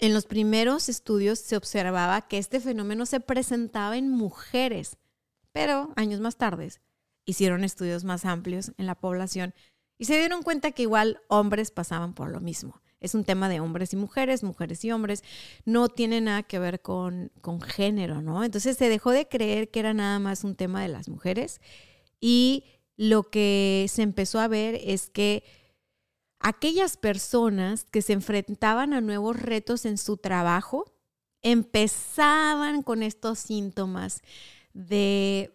en 0.00 0.12
los 0.12 0.26
primeros 0.26 0.90
estudios 0.90 1.38
se 1.38 1.56
observaba 1.56 2.28
que 2.28 2.36
este 2.36 2.60
fenómeno 2.60 3.06
se 3.06 3.20
presentaba 3.20 3.96
en 3.96 4.10
mujeres, 4.10 4.98
pero 5.52 5.94
años 5.96 6.20
más 6.20 6.36
tarde 6.36 6.68
hicieron 7.24 7.64
estudios 7.64 8.04
más 8.04 8.26
amplios 8.26 8.72
en 8.76 8.84
la 8.84 8.96
población 8.96 9.54
y 9.96 10.04
se 10.04 10.18
dieron 10.18 10.42
cuenta 10.42 10.72
que 10.72 10.82
igual 10.82 11.22
hombres 11.28 11.70
pasaban 11.70 12.12
por 12.12 12.30
lo 12.30 12.40
mismo. 12.40 12.82
Es 13.04 13.14
un 13.14 13.24
tema 13.24 13.48
de 13.48 13.60
hombres 13.60 13.92
y 13.92 13.96
mujeres, 13.96 14.42
mujeres 14.42 14.84
y 14.84 14.90
hombres, 14.90 15.22
no 15.64 15.88
tiene 15.88 16.20
nada 16.20 16.42
que 16.42 16.58
ver 16.58 16.80
con, 16.80 17.30
con 17.40 17.60
género, 17.60 18.22
¿no? 18.22 18.42
Entonces 18.44 18.76
se 18.76 18.88
dejó 18.88 19.10
de 19.10 19.28
creer 19.28 19.70
que 19.70 19.80
era 19.80 19.94
nada 19.94 20.18
más 20.18 20.44
un 20.44 20.56
tema 20.56 20.82
de 20.82 20.88
las 20.88 21.08
mujeres 21.08 21.60
y 22.20 22.64
lo 22.96 23.24
que 23.24 23.86
se 23.88 24.02
empezó 24.02 24.40
a 24.40 24.48
ver 24.48 24.80
es 24.82 25.10
que 25.10 25.44
aquellas 26.38 26.96
personas 26.96 27.84
que 27.84 28.02
se 28.02 28.12
enfrentaban 28.12 28.92
a 28.92 29.00
nuevos 29.00 29.40
retos 29.40 29.84
en 29.84 29.98
su 29.98 30.16
trabajo 30.16 30.84
empezaban 31.42 32.82
con 32.82 33.02
estos 33.02 33.38
síntomas 33.38 34.22
de 34.72 35.54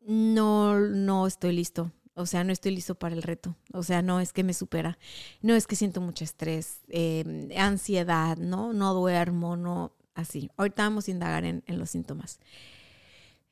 no, 0.00 0.78
no 0.78 1.26
estoy 1.26 1.52
listo. 1.52 1.90
O 2.14 2.26
sea, 2.26 2.44
no 2.44 2.52
estoy 2.52 2.74
listo 2.74 2.94
para 2.94 3.14
el 3.14 3.22
reto. 3.22 3.56
O 3.72 3.82
sea, 3.82 4.02
no 4.02 4.20
es 4.20 4.32
que 4.32 4.44
me 4.44 4.54
supera. 4.54 4.98
No 5.40 5.54
es 5.54 5.66
que 5.66 5.76
siento 5.76 6.00
mucho 6.00 6.24
estrés, 6.24 6.80
em, 6.88 7.48
ansiedad, 7.56 8.36
¿no? 8.36 8.72
No 8.72 8.92
duermo, 8.94 9.56
no 9.56 9.92
así. 10.14 10.50
Ahorita 10.56 10.82
vamos 10.82 11.08
a 11.08 11.10
indagar 11.10 11.44
en, 11.44 11.62
los 11.66 11.90
síntomas. 11.90 12.38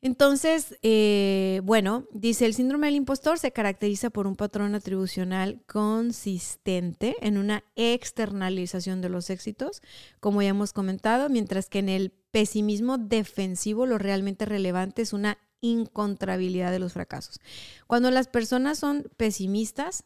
Entonces, 0.03 0.79
eh, 0.83 1.61
bueno, 1.65 2.07
dice, 2.13 2.47
el 2.47 2.55
síndrome 2.55 2.87
del 2.87 2.97
impostor 2.97 3.39
se 3.39 3.53
caracteriza 3.53 4.09
por 4.09 4.27
un 4.27 4.35
patrón 4.37 4.75
atribucional 4.75 5.63
consistente 5.67 7.17
en 7.21 7.37
una 7.37 7.65
externalización 7.77 9.03
de 9.03 9.11
los 9.11 9.29
éxitos, 9.29 9.83
como 10.19 10.41
ya 10.41 10.49
hemos 10.49 10.73
comentado, 10.73 11.29
mientras 11.29 11.69
que 11.69 11.81
en 11.81 11.91
el 11.91 12.13
pesimismo 12.31 12.97
defensivo 12.97 13.85
lo 13.85 13.99
realmente 13.99 14.47
relevante 14.47 15.03
es 15.03 15.13
una 15.13 15.39
incontrabilidad 15.61 16.71
de 16.71 16.79
los 16.79 16.93
fracasos. 16.93 17.41
Cuando 17.87 18.11
las 18.11 18.29
personas 18.29 18.79
son 18.79 19.11
pesimistas 19.17 20.05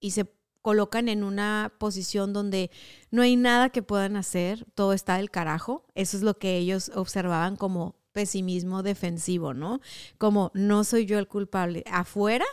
y 0.00 0.12
se 0.12 0.26
colocan 0.62 1.08
en 1.08 1.24
una 1.24 1.72
posición 1.78 2.32
donde 2.32 2.70
no 3.10 3.22
hay 3.22 3.36
nada 3.36 3.70
que 3.70 3.82
puedan 3.82 4.16
hacer, 4.16 4.66
todo 4.74 4.92
está 4.92 5.16
del 5.16 5.30
carajo, 5.30 5.86
eso 5.94 6.16
es 6.16 6.22
lo 6.22 6.38
que 6.38 6.56
ellos 6.58 6.90
observaban 6.94 7.56
como 7.56 7.96
pesimismo 8.12 8.82
defensivo, 8.82 9.54
¿no? 9.54 9.80
Como 10.18 10.50
no 10.54 10.84
soy 10.84 11.06
yo 11.06 11.18
el 11.18 11.28
culpable. 11.28 11.84
Afuera 11.90 12.44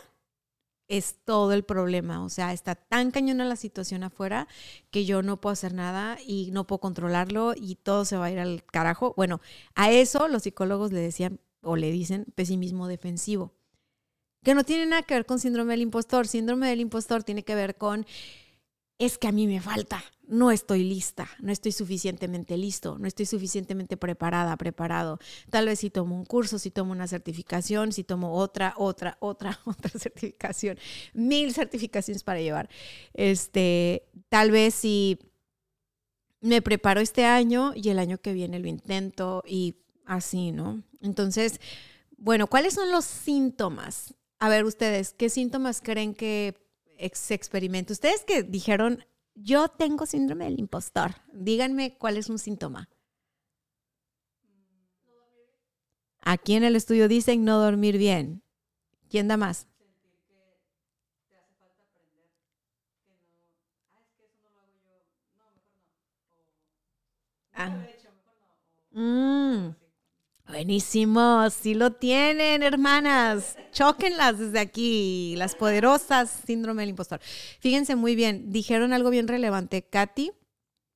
es 0.88 1.18
todo 1.24 1.52
el 1.52 1.64
problema, 1.64 2.24
o 2.24 2.30
sea, 2.30 2.54
está 2.54 2.74
tan 2.74 3.10
cañona 3.10 3.44
la 3.44 3.56
situación 3.56 4.04
afuera 4.04 4.48
que 4.90 5.04
yo 5.04 5.22
no 5.22 5.38
puedo 5.38 5.52
hacer 5.52 5.74
nada 5.74 6.16
y 6.26 6.50
no 6.52 6.66
puedo 6.66 6.80
controlarlo 6.80 7.52
y 7.54 7.74
todo 7.74 8.06
se 8.06 8.16
va 8.16 8.26
a 8.26 8.30
ir 8.30 8.38
al 8.38 8.64
carajo. 8.64 9.12
Bueno, 9.14 9.40
a 9.74 9.90
eso 9.90 10.28
los 10.28 10.44
psicólogos 10.44 10.90
le 10.92 11.00
decían 11.00 11.40
o 11.62 11.76
le 11.76 11.90
dicen 11.90 12.26
pesimismo 12.34 12.88
defensivo, 12.88 13.54
que 14.42 14.54
no 14.54 14.64
tiene 14.64 14.86
nada 14.86 15.02
que 15.02 15.14
ver 15.14 15.26
con 15.26 15.38
síndrome 15.38 15.72
del 15.72 15.82
impostor. 15.82 16.26
Síndrome 16.26 16.68
del 16.68 16.80
impostor 16.80 17.24
tiene 17.24 17.42
que 17.42 17.54
ver 17.54 17.76
con, 17.76 18.06
es 18.98 19.18
que 19.18 19.28
a 19.28 19.32
mí 19.32 19.46
me 19.46 19.60
falta, 19.60 20.02
no 20.26 20.50
estoy 20.50 20.84
lista, 20.84 21.28
no 21.40 21.50
estoy 21.52 21.72
suficientemente 21.72 22.56
listo, 22.56 22.98
no 22.98 23.06
estoy 23.08 23.26
suficientemente 23.26 23.96
preparada, 23.96 24.56
preparado. 24.56 25.18
Tal 25.50 25.66
vez 25.66 25.80
si 25.80 25.90
tomo 25.90 26.16
un 26.16 26.24
curso, 26.24 26.58
si 26.58 26.70
tomo 26.70 26.92
una 26.92 27.08
certificación, 27.08 27.92
si 27.92 28.04
tomo 28.04 28.34
otra, 28.34 28.74
otra, 28.76 29.16
otra, 29.20 29.58
otra 29.66 29.90
certificación, 29.90 30.78
mil 31.14 31.52
certificaciones 31.52 32.22
para 32.22 32.40
llevar. 32.40 32.68
Este, 33.14 34.08
tal 34.28 34.50
vez 34.50 34.74
si 34.74 35.18
me 36.40 36.62
preparo 36.62 37.00
este 37.00 37.24
año 37.24 37.72
y 37.74 37.88
el 37.88 37.98
año 37.98 38.18
que 38.18 38.32
viene 38.32 38.60
lo 38.60 38.68
intento 38.68 39.42
y 39.46 39.76
así, 40.08 40.50
¿no? 40.50 40.82
Entonces, 41.00 41.60
bueno, 42.16 42.48
¿cuáles 42.48 42.74
son 42.74 42.90
los 42.90 43.04
síntomas? 43.04 44.14
A 44.40 44.48
ver, 44.48 44.64
ustedes, 44.64 45.12
¿qué 45.12 45.30
síntomas 45.30 45.80
creen 45.80 46.14
que 46.14 46.56
se 47.12 47.34
experimenta? 47.34 47.92
Ustedes 47.92 48.24
que 48.24 48.42
dijeron, 48.42 49.04
yo 49.34 49.68
tengo 49.68 50.06
síndrome 50.06 50.46
del 50.46 50.58
impostor, 50.58 51.14
díganme 51.32 51.96
cuál 51.96 52.16
es 52.16 52.28
un 52.28 52.38
síntoma. 52.38 52.88
Aquí 56.20 56.54
en 56.54 56.64
el 56.64 56.74
estudio 56.76 57.08
dicen 57.08 57.44
no 57.44 57.58
dormir 57.58 57.96
bien. 57.96 58.42
¿Quién 59.08 59.28
da 59.28 59.36
más? 59.36 59.66
Ah. 67.54 67.70
Mm. 68.92 69.87
Buenísimo, 70.48 71.50
sí 71.50 71.74
lo 71.74 71.92
tienen, 71.92 72.62
hermanas. 72.62 73.56
Chóquenlas 73.70 74.38
desde 74.38 74.58
aquí, 74.58 75.34
las 75.36 75.54
poderosas 75.54 76.30
síndrome 76.46 76.82
del 76.82 76.90
impostor. 76.90 77.20
Fíjense 77.60 77.96
muy 77.96 78.16
bien, 78.16 78.50
dijeron 78.50 78.94
algo 78.94 79.10
bien 79.10 79.28
relevante. 79.28 79.82
Katy 79.82 80.32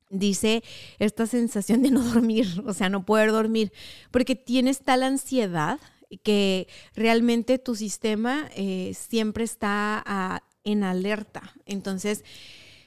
dice 0.08 0.64
esta 0.98 1.26
sensación 1.26 1.82
de 1.82 1.90
no 1.90 2.02
dormir, 2.14 2.46
o 2.64 2.72
sea, 2.72 2.88
no 2.88 3.04
poder 3.04 3.30
dormir, 3.30 3.72
porque 4.10 4.36
tienes 4.36 4.80
tal 4.80 5.02
ansiedad 5.02 5.78
que 6.22 6.66
realmente 6.94 7.58
tu 7.58 7.74
sistema 7.74 8.48
eh, 8.56 8.94
siempre 8.94 9.44
está 9.44 10.02
ah, 10.06 10.42
en 10.64 10.82
alerta. 10.82 11.52
Entonces, 11.66 12.24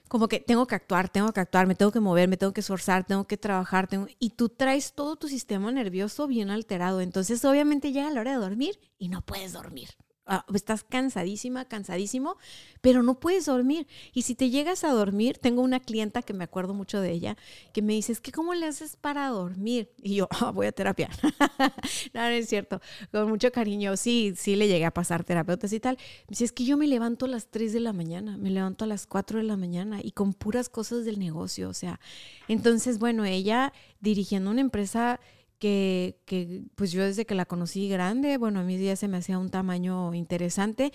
como 0.08 0.28
que 0.28 0.40
tengo 0.40 0.68
que 0.68 0.76
actuar, 0.76 1.10
tengo 1.10 1.32
que 1.34 1.40
actuar, 1.40 1.68
me 1.68 1.76
tengo 1.76 1.92
que 1.92 2.00
mover, 2.00 2.30
me 2.30 2.38
tengo 2.38 2.54
que 2.54 2.62
esforzar, 2.62 3.06
tengo 3.06 3.26
que 3.26 3.38
trabajar, 3.38 3.88
tengo... 3.88 4.08
y 4.20 4.32
tú 4.32 4.50
traes 4.50 4.94
todo 4.94 5.16
tu 5.16 5.28
sistema 5.28 5.72
nervioso 5.72 6.28
bien 6.28 6.50
alterado. 6.50 7.02
Entonces, 7.02 7.44
obviamente 7.46 7.92
llega 7.92 8.12
la 8.12 8.22
hora 8.22 8.32
de 8.32 8.38
dormir 8.38 8.80
y 8.98 9.10
no 9.10 9.22
puedes 9.22 9.54
dormir. 9.54 9.90
Ah, 10.28 10.44
estás 10.56 10.84
cansadísima, 10.84 11.66
cansadísimo, 11.66 12.38
pero 12.82 13.04
no 13.04 13.20
puedes 13.20 13.46
dormir. 13.46 13.86
Y 14.12 14.24
si 14.24 14.34
te 14.34 14.50
llegas 14.50 14.84
a 14.84 14.90
dormir, 14.90 15.38
tengo 15.38 15.62
una 15.62 15.80
clienta 15.80 16.24
que 16.24 16.34
me 16.34 16.44
acuerdo 16.44 16.74
mucho 16.74 17.00
de 17.00 17.12
ella, 17.12 17.38
que 17.74 17.84
me 17.84 17.94
dice, 17.94 18.12
es 18.12 18.22
que 18.22 18.32
¿cómo 18.32 18.56
le 18.56 18.66
haces 18.66 18.96
para 18.96 19.28
dormir? 19.28 19.92
Y 20.02 20.16
yo, 20.16 20.28
ah, 20.32 20.50
voy 20.50 20.66
a 20.66 20.72
terapia. 20.72 21.10
no, 22.14 22.22
no 22.22 22.28
es 22.30 22.50
cierto, 22.50 22.82
con 23.12 23.30
mucho 23.30 23.52
cariño, 23.52 23.96
sí, 23.98 24.34
sí 24.36 24.56
le 24.56 24.68
llegué 24.68 24.86
a 24.86 24.92
pasar 24.92 25.24
terapeutas 25.24 25.72
y 25.74 25.80
tal. 25.80 25.98
Me 25.98 26.30
dice, 26.30 26.46
es 26.46 26.52
que 26.52 26.66
yo 26.66 26.76
me 26.76 26.88
levanto 26.88 27.26
a 27.26 27.30
las 27.30 27.48
3 27.52 27.72
de 27.74 27.80
la 27.82 27.94
mañana, 27.94 28.36
me 28.38 28.50
levanto 28.50 28.86
a 28.86 28.88
las 28.88 29.06
4 29.06 29.38
de 29.38 29.44
la 29.44 29.58
mañana 29.58 30.00
y 30.02 30.12
con 30.12 30.34
puras 30.34 30.70
cosas 30.70 31.06
del 31.06 31.20
negocio, 31.20 31.70
o 31.70 31.74
sea, 31.74 32.00
entonces, 32.48 32.98
bueno, 32.98 33.26
ella 33.26 33.74
dirigiendo 34.00 34.50
una 34.50 34.62
empresa 34.62 35.20
que, 36.26 36.64
pues 36.76 36.92
yo 36.92 37.04
desde 37.04 37.26
que 37.26 37.36
la 37.36 37.46
conocí 37.46 37.90
grande, 37.90 38.38
bueno, 38.38 38.60
a 38.60 38.64
mí 38.64 38.78
ya 38.78 38.96
se 38.96 39.08
me 39.08 39.18
hacía 39.18 39.40
un 39.40 39.50
tamaño 39.50 40.14
interesante 40.14 40.92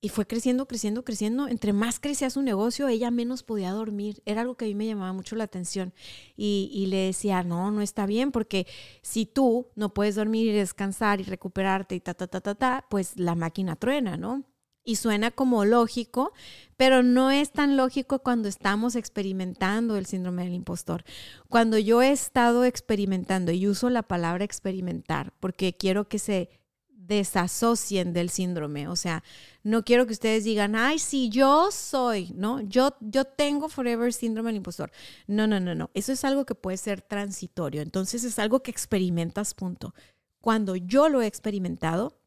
y 0.00 0.10
fue 0.10 0.26
creciendo, 0.26 0.66
creciendo, 0.68 1.04
creciendo. 1.04 1.48
Entre 1.48 1.72
más 1.72 1.98
crecía 1.98 2.28
su 2.30 2.42
negocio, 2.42 2.88
ella 2.88 3.10
menos 3.10 3.42
podía 3.42 3.72
dormir. 3.72 4.22
Era 4.26 4.42
algo 4.42 4.56
que 4.56 4.66
a 4.66 4.68
mí 4.68 4.74
me 4.74 4.86
llamaba 4.86 5.12
mucho 5.12 5.36
la 5.36 5.44
atención. 5.44 5.94
Y, 6.36 6.70
y, 6.72 6.86
le 6.86 6.98
decía, 6.98 7.42
no, 7.42 7.70
no 7.70 7.80
está 7.80 8.06
bien, 8.06 8.32
porque 8.32 8.66
si 9.02 9.26
tú 9.26 9.68
no 9.74 9.94
puedes 9.94 10.14
dormir 10.14 10.46
y 10.46 10.52
descansar 10.52 11.20
y 11.20 11.24
recuperarte 11.24 11.94
y 11.94 12.00
ta, 12.00 12.14
ta, 12.14 12.26
ta, 12.26 12.40
ta, 12.40 12.54
ta, 12.54 12.86
pues 12.90 13.18
la 13.18 13.34
máquina 13.34 13.76
truena, 13.76 14.16
¿no? 14.16 14.44
Y 14.86 14.96
suena 14.96 15.30
como 15.32 15.66
lógico, 15.66 16.32
pero 16.76 17.02
no 17.02 17.30
es 17.30 17.50
tan 17.50 17.76
lógico 17.76 18.20
cuando 18.20 18.48
estamos 18.48 18.94
experimentando 18.94 19.96
el 19.96 20.06
síndrome 20.06 20.44
del 20.44 20.54
impostor. 20.54 21.04
Cuando 21.48 21.76
yo 21.76 22.00
he 22.00 22.12
estado 22.12 22.64
experimentando, 22.64 23.50
y 23.50 23.66
uso 23.66 23.90
la 23.90 24.04
palabra 24.04 24.44
experimentar, 24.44 25.32
porque 25.40 25.76
quiero 25.76 26.08
que 26.08 26.20
se 26.20 26.50
desasocien 26.88 28.12
del 28.12 28.30
síndrome, 28.30 28.88
o 28.88 28.96
sea, 28.96 29.24
no 29.64 29.84
quiero 29.84 30.06
que 30.06 30.12
ustedes 30.12 30.44
digan, 30.44 30.76
ay, 30.76 30.98
sí, 31.00 31.30
yo 31.30 31.70
soy, 31.72 32.32
¿no? 32.34 32.60
Yo, 32.60 32.96
yo 33.00 33.24
tengo 33.24 33.68
forever 33.68 34.12
síndrome 34.12 34.50
del 34.50 34.56
impostor. 34.56 34.92
No, 35.26 35.48
no, 35.48 35.58
no, 35.58 35.74
no, 35.74 35.90
eso 35.94 36.12
es 36.12 36.24
algo 36.24 36.46
que 36.46 36.54
puede 36.54 36.76
ser 36.76 37.02
transitorio, 37.02 37.82
entonces 37.82 38.22
es 38.22 38.38
algo 38.38 38.62
que 38.62 38.70
experimentas, 38.70 39.52
punto. 39.54 39.94
Cuando 40.40 40.76
yo 40.76 41.08
lo 41.08 41.22
he 41.22 41.26
experimentado, 41.26 42.20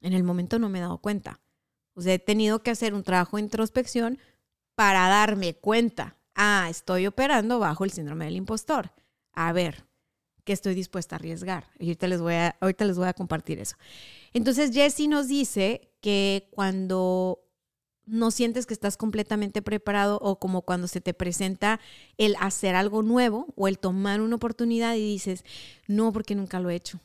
en 0.00 0.14
el 0.14 0.24
momento 0.24 0.58
no 0.58 0.68
me 0.68 0.78
he 0.78 0.82
dado 0.82 0.98
cuenta 0.98 1.40
o 2.00 2.02
sea, 2.02 2.14
he 2.14 2.18
tenido 2.18 2.62
que 2.62 2.70
hacer 2.70 2.94
un 2.94 3.02
trabajo 3.02 3.36
de 3.36 3.42
introspección 3.42 4.18
para 4.74 5.06
darme 5.08 5.52
cuenta, 5.52 6.16
ah, 6.34 6.66
estoy 6.70 7.06
operando 7.06 7.58
bajo 7.58 7.84
el 7.84 7.90
síndrome 7.90 8.24
del 8.24 8.36
impostor. 8.36 8.90
A 9.34 9.52
ver, 9.52 9.84
¿qué 10.44 10.54
estoy 10.54 10.74
dispuesta 10.74 11.14
a 11.14 11.18
arriesgar? 11.18 11.66
Y 11.78 11.88
ahorita 11.88 12.08
les 12.08 12.22
voy 12.22 12.32
a, 12.32 12.56
ahorita 12.58 12.86
les 12.86 12.96
voy 12.96 13.06
a 13.06 13.12
compartir 13.12 13.58
eso. 13.58 13.76
Entonces, 14.32 14.72
Jessie 14.72 15.08
nos 15.08 15.28
dice 15.28 15.92
que 16.00 16.48
cuando 16.52 17.44
no 18.06 18.30
sientes 18.30 18.64
que 18.64 18.72
estás 18.72 18.96
completamente 18.96 19.60
preparado 19.60 20.18
o 20.22 20.38
como 20.38 20.62
cuando 20.62 20.88
se 20.88 21.02
te 21.02 21.12
presenta 21.12 21.80
el 22.16 22.34
hacer 22.40 22.76
algo 22.76 23.02
nuevo 23.02 23.52
o 23.56 23.68
el 23.68 23.78
tomar 23.78 24.22
una 24.22 24.36
oportunidad 24.36 24.94
y 24.94 25.00
dices, 25.00 25.44
no, 25.86 26.14
porque 26.14 26.34
nunca 26.34 26.60
lo 26.60 26.70
he 26.70 26.76
hecho. 26.76 26.98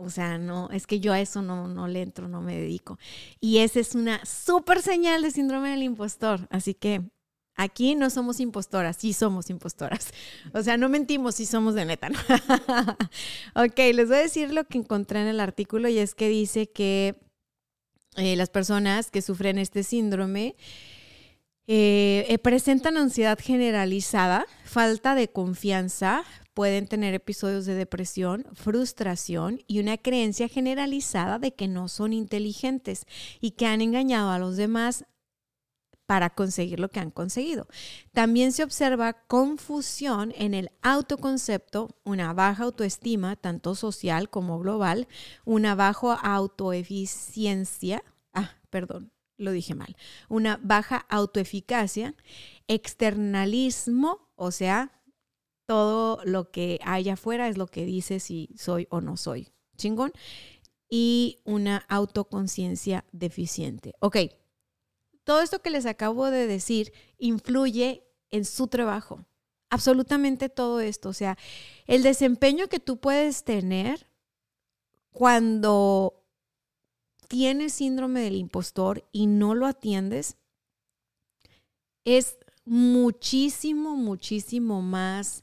O 0.00 0.10
sea, 0.10 0.38
no, 0.38 0.70
es 0.70 0.86
que 0.86 1.00
yo 1.00 1.12
a 1.12 1.20
eso 1.20 1.42
no, 1.42 1.66
no 1.66 1.88
le 1.88 2.02
entro, 2.02 2.28
no 2.28 2.40
me 2.40 2.56
dedico. 2.56 2.98
Y 3.40 3.58
esa 3.58 3.80
es 3.80 3.96
una 3.96 4.24
súper 4.24 4.80
señal 4.80 5.22
de 5.22 5.32
síndrome 5.32 5.70
del 5.70 5.82
impostor. 5.82 6.46
Así 6.50 6.72
que 6.72 7.02
aquí 7.56 7.96
no 7.96 8.08
somos 8.08 8.38
impostoras, 8.38 8.96
sí 8.96 9.12
somos 9.12 9.50
impostoras. 9.50 10.12
O 10.54 10.62
sea, 10.62 10.76
no 10.76 10.88
mentimos, 10.88 11.34
sí 11.34 11.46
somos 11.46 11.74
de 11.74 11.84
neta. 11.84 12.10
¿no? 12.10 12.18
ok, 13.64 13.78
les 13.92 14.06
voy 14.06 14.18
a 14.18 14.20
decir 14.20 14.54
lo 14.54 14.64
que 14.64 14.78
encontré 14.78 15.20
en 15.20 15.26
el 15.26 15.40
artículo 15.40 15.88
y 15.88 15.98
es 15.98 16.14
que 16.14 16.28
dice 16.28 16.70
que 16.70 17.16
eh, 18.16 18.36
las 18.36 18.50
personas 18.50 19.10
que 19.10 19.20
sufren 19.20 19.58
este 19.58 19.82
síndrome 19.82 20.54
eh, 21.70 22.24
eh, 22.30 22.38
presentan 22.38 22.96
ansiedad 22.96 23.38
generalizada, 23.38 24.46
falta 24.64 25.14
de 25.14 25.28
confianza, 25.28 26.24
pueden 26.54 26.88
tener 26.88 27.12
episodios 27.12 27.66
de 27.66 27.74
depresión, 27.74 28.46
frustración 28.54 29.60
y 29.66 29.78
una 29.78 29.98
creencia 29.98 30.48
generalizada 30.48 31.38
de 31.38 31.52
que 31.52 31.68
no 31.68 31.88
son 31.88 32.14
inteligentes 32.14 33.04
y 33.38 33.50
que 33.50 33.66
han 33.66 33.82
engañado 33.82 34.30
a 34.30 34.38
los 34.38 34.56
demás 34.56 35.04
para 36.06 36.30
conseguir 36.30 36.80
lo 36.80 36.88
que 36.88 37.00
han 37.00 37.10
conseguido. 37.10 37.68
También 38.12 38.52
se 38.52 38.64
observa 38.64 39.26
confusión 39.26 40.32
en 40.38 40.54
el 40.54 40.70
autoconcepto, 40.80 41.90
una 42.02 42.32
baja 42.32 42.64
autoestima, 42.64 43.36
tanto 43.36 43.74
social 43.74 44.30
como 44.30 44.58
global, 44.58 45.06
una 45.44 45.74
baja 45.74 46.14
autoeficiencia, 46.14 48.02
ah, 48.32 48.52
perdón, 48.70 49.12
lo 49.38 49.52
dije 49.52 49.74
mal, 49.74 49.96
una 50.28 50.60
baja 50.62 51.06
autoeficacia, 51.08 52.14
externalismo, 52.66 54.28
o 54.34 54.50
sea, 54.50 55.00
todo 55.66 56.20
lo 56.24 56.50
que 56.50 56.80
hay 56.82 57.08
afuera 57.08 57.48
es 57.48 57.56
lo 57.56 57.66
que 57.66 57.84
dice 57.84 58.20
si 58.20 58.50
soy 58.56 58.86
o 58.90 59.00
no 59.00 59.16
soy. 59.16 59.48
Chingón. 59.76 60.12
Y 60.90 61.40
una 61.44 61.84
autoconciencia 61.88 63.04
deficiente. 63.12 63.94
Ok, 64.00 64.16
todo 65.24 65.42
esto 65.42 65.60
que 65.60 65.70
les 65.70 65.84
acabo 65.84 66.30
de 66.30 66.46
decir 66.46 66.92
influye 67.18 68.08
en 68.30 68.46
su 68.46 68.68
trabajo. 68.68 69.26
Absolutamente 69.68 70.48
todo 70.48 70.80
esto. 70.80 71.10
O 71.10 71.12
sea, 71.12 71.36
el 71.86 72.02
desempeño 72.02 72.68
que 72.68 72.80
tú 72.80 72.98
puedes 72.98 73.44
tener 73.44 74.08
cuando 75.10 76.17
tienes 77.28 77.74
síndrome 77.74 78.20
del 78.20 78.36
impostor 78.36 79.08
y 79.12 79.26
no 79.26 79.54
lo 79.54 79.66
atiendes 79.66 80.36
es 82.16 82.38
muchísimo, 82.64 83.96
muchísimo 83.96 84.82
más, 84.82 85.42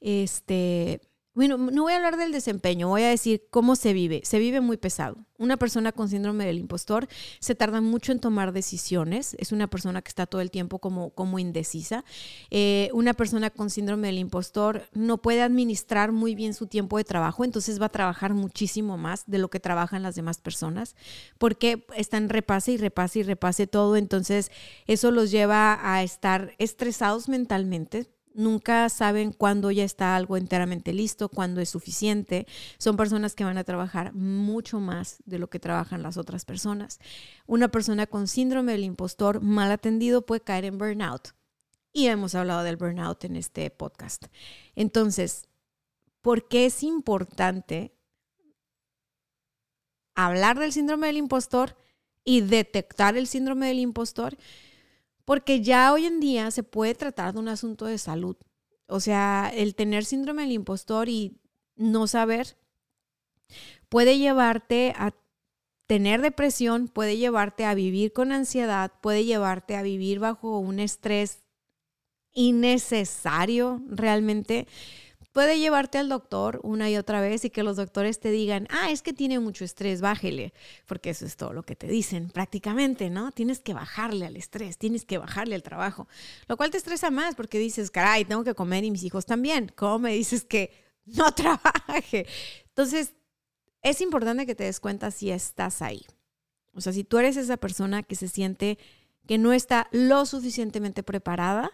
este, 0.00 1.00
bueno, 1.36 1.58
no 1.58 1.82
voy 1.82 1.92
a 1.92 1.96
hablar 1.96 2.16
del 2.16 2.32
desempeño, 2.32 2.88
voy 2.88 3.02
a 3.02 3.10
decir 3.10 3.44
cómo 3.50 3.76
se 3.76 3.92
vive. 3.92 4.22
Se 4.24 4.38
vive 4.38 4.62
muy 4.62 4.78
pesado. 4.78 5.18
Una 5.36 5.58
persona 5.58 5.92
con 5.92 6.08
síndrome 6.08 6.46
del 6.46 6.58
impostor 6.58 7.08
se 7.40 7.54
tarda 7.54 7.82
mucho 7.82 8.12
en 8.12 8.20
tomar 8.20 8.52
decisiones. 8.52 9.36
Es 9.38 9.52
una 9.52 9.66
persona 9.66 10.00
que 10.00 10.08
está 10.08 10.24
todo 10.24 10.40
el 10.40 10.50
tiempo 10.50 10.78
como, 10.78 11.10
como 11.10 11.38
indecisa. 11.38 12.06
Eh, 12.50 12.88
una 12.94 13.12
persona 13.12 13.50
con 13.50 13.68
síndrome 13.68 14.06
del 14.06 14.18
impostor 14.18 14.88
no 14.94 15.18
puede 15.18 15.42
administrar 15.42 16.10
muy 16.10 16.34
bien 16.34 16.54
su 16.54 16.68
tiempo 16.68 16.96
de 16.96 17.04
trabajo, 17.04 17.44
entonces 17.44 17.78
va 17.82 17.86
a 17.86 17.90
trabajar 17.90 18.32
muchísimo 18.32 18.96
más 18.96 19.24
de 19.26 19.36
lo 19.36 19.50
que 19.50 19.60
trabajan 19.60 20.02
las 20.02 20.14
demás 20.14 20.38
personas, 20.38 20.96
porque 21.36 21.84
están 21.96 22.30
repase 22.30 22.72
y 22.72 22.76
repase 22.78 23.18
y 23.18 23.22
repase 23.24 23.66
todo. 23.66 23.96
Entonces 23.96 24.50
eso 24.86 25.10
los 25.10 25.30
lleva 25.30 25.78
a 25.82 26.02
estar 26.02 26.54
estresados 26.56 27.28
mentalmente 27.28 28.15
nunca 28.36 28.88
saben 28.88 29.32
cuándo 29.32 29.70
ya 29.70 29.84
está 29.84 30.14
algo 30.14 30.36
enteramente 30.36 30.92
listo, 30.92 31.28
cuándo 31.28 31.60
es 31.60 31.70
suficiente. 31.70 32.46
Son 32.78 32.96
personas 32.96 33.34
que 33.34 33.44
van 33.44 33.58
a 33.58 33.64
trabajar 33.64 34.12
mucho 34.12 34.78
más 34.78 35.16
de 35.24 35.38
lo 35.38 35.48
que 35.48 35.58
trabajan 35.58 36.02
las 36.02 36.16
otras 36.16 36.44
personas. 36.44 37.00
Una 37.46 37.68
persona 37.68 38.06
con 38.06 38.28
síndrome 38.28 38.72
del 38.72 38.84
impostor 38.84 39.40
mal 39.40 39.72
atendido 39.72 40.24
puede 40.24 40.42
caer 40.42 40.66
en 40.66 40.78
burnout. 40.78 41.34
Y 41.92 42.06
hemos 42.08 42.34
hablado 42.34 42.62
del 42.62 42.76
burnout 42.76 43.24
en 43.24 43.36
este 43.36 43.70
podcast. 43.70 44.26
Entonces, 44.74 45.48
¿por 46.20 46.46
qué 46.46 46.66
es 46.66 46.82
importante 46.82 47.94
hablar 50.14 50.58
del 50.58 50.72
síndrome 50.72 51.06
del 51.06 51.16
impostor 51.16 51.76
y 52.22 52.42
detectar 52.42 53.16
el 53.16 53.26
síndrome 53.26 53.68
del 53.68 53.78
impostor? 53.78 54.36
Porque 55.26 55.60
ya 55.60 55.92
hoy 55.92 56.06
en 56.06 56.20
día 56.20 56.50
se 56.50 56.62
puede 56.62 56.94
tratar 56.94 57.34
de 57.34 57.40
un 57.40 57.48
asunto 57.48 57.84
de 57.84 57.98
salud. 57.98 58.36
O 58.86 59.00
sea, 59.00 59.50
el 59.52 59.74
tener 59.74 60.04
síndrome 60.04 60.42
del 60.42 60.52
impostor 60.52 61.08
y 61.08 61.36
no 61.74 62.06
saber 62.06 62.56
puede 63.88 64.18
llevarte 64.18 64.94
a 64.96 65.12
tener 65.86 66.22
depresión, 66.22 66.88
puede 66.88 67.16
llevarte 67.16 67.64
a 67.64 67.74
vivir 67.74 68.12
con 68.12 68.30
ansiedad, 68.30 68.92
puede 69.02 69.24
llevarte 69.24 69.76
a 69.76 69.82
vivir 69.82 70.20
bajo 70.20 70.58
un 70.58 70.78
estrés 70.78 71.42
innecesario 72.32 73.82
realmente 73.88 74.68
puede 75.36 75.58
llevarte 75.58 75.98
al 75.98 76.08
doctor 76.08 76.60
una 76.62 76.88
y 76.88 76.96
otra 76.96 77.20
vez 77.20 77.44
y 77.44 77.50
que 77.50 77.62
los 77.62 77.76
doctores 77.76 78.20
te 78.20 78.30
digan, 78.30 78.66
ah, 78.70 78.90
es 78.90 79.02
que 79.02 79.12
tiene 79.12 79.38
mucho 79.38 79.66
estrés, 79.66 80.00
bájele, 80.00 80.54
porque 80.86 81.10
eso 81.10 81.26
es 81.26 81.36
todo 81.36 81.52
lo 81.52 81.62
que 81.62 81.76
te 81.76 81.88
dicen 81.88 82.30
prácticamente, 82.30 83.10
¿no? 83.10 83.30
Tienes 83.32 83.60
que 83.60 83.74
bajarle 83.74 84.24
al 84.24 84.38
estrés, 84.38 84.78
tienes 84.78 85.04
que 85.04 85.18
bajarle 85.18 85.54
al 85.54 85.62
trabajo, 85.62 86.08
lo 86.48 86.56
cual 86.56 86.70
te 86.70 86.78
estresa 86.78 87.10
más 87.10 87.34
porque 87.34 87.58
dices, 87.58 87.90
caray, 87.90 88.24
tengo 88.24 88.44
que 88.44 88.54
comer 88.54 88.84
y 88.84 88.90
mis 88.90 89.04
hijos 89.04 89.26
también, 89.26 89.70
¿cómo 89.76 89.98
me 89.98 90.14
dices 90.14 90.42
que 90.42 90.72
no 91.04 91.30
trabaje? 91.34 92.26
Entonces, 92.68 93.12
es 93.82 94.00
importante 94.00 94.46
que 94.46 94.54
te 94.54 94.64
des 94.64 94.80
cuenta 94.80 95.10
si 95.10 95.30
estás 95.30 95.82
ahí. 95.82 96.06
O 96.72 96.80
sea, 96.80 96.94
si 96.94 97.04
tú 97.04 97.18
eres 97.18 97.36
esa 97.36 97.58
persona 97.58 98.02
que 98.02 98.16
se 98.16 98.28
siente 98.28 98.78
que 99.26 99.36
no 99.36 99.52
está 99.52 99.88
lo 99.92 100.24
suficientemente 100.24 101.02
preparada, 101.02 101.72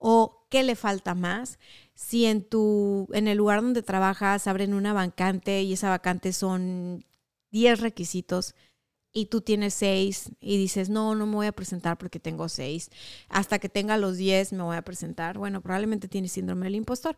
o 0.00 0.46
qué 0.50 0.64
le 0.64 0.74
falta 0.74 1.14
más. 1.14 1.60
Si 1.94 2.26
en 2.26 2.42
tu 2.42 3.06
en 3.12 3.28
el 3.28 3.38
lugar 3.38 3.62
donde 3.62 3.82
trabajas 3.82 4.48
abren 4.48 4.74
una 4.74 4.92
vacante 4.92 5.62
y 5.62 5.74
esa 5.74 5.90
vacante 5.90 6.32
son 6.32 7.04
10 7.52 7.80
requisitos, 7.80 8.56
y 9.12 9.26
tú 9.26 9.40
tienes 9.40 9.74
seis 9.74 10.30
y 10.40 10.56
dices, 10.56 10.88
no, 10.88 11.14
no 11.14 11.26
me 11.26 11.34
voy 11.34 11.46
a 11.46 11.52
presentar 11.52 11.98
porque 11.98 12.20
tengo 12.20 12.48
seis. 12.48 12.90
Hasta 13.28 13.58
que 13.58 13.68
tenga 13.68 13.96
los 13.96 14.16
diez 14.16 14.52
me 14.52 14.62
voy 14.62 14.76
a 14.76 14.82
presentar. 14.82 15.38
Bueno, 15.38 15.60
probablemente 15.60 16.08
tienes 16.08 16.32
síndrome 16.32 16.66
del 16.66 16.76
impostor. 16.76 17.16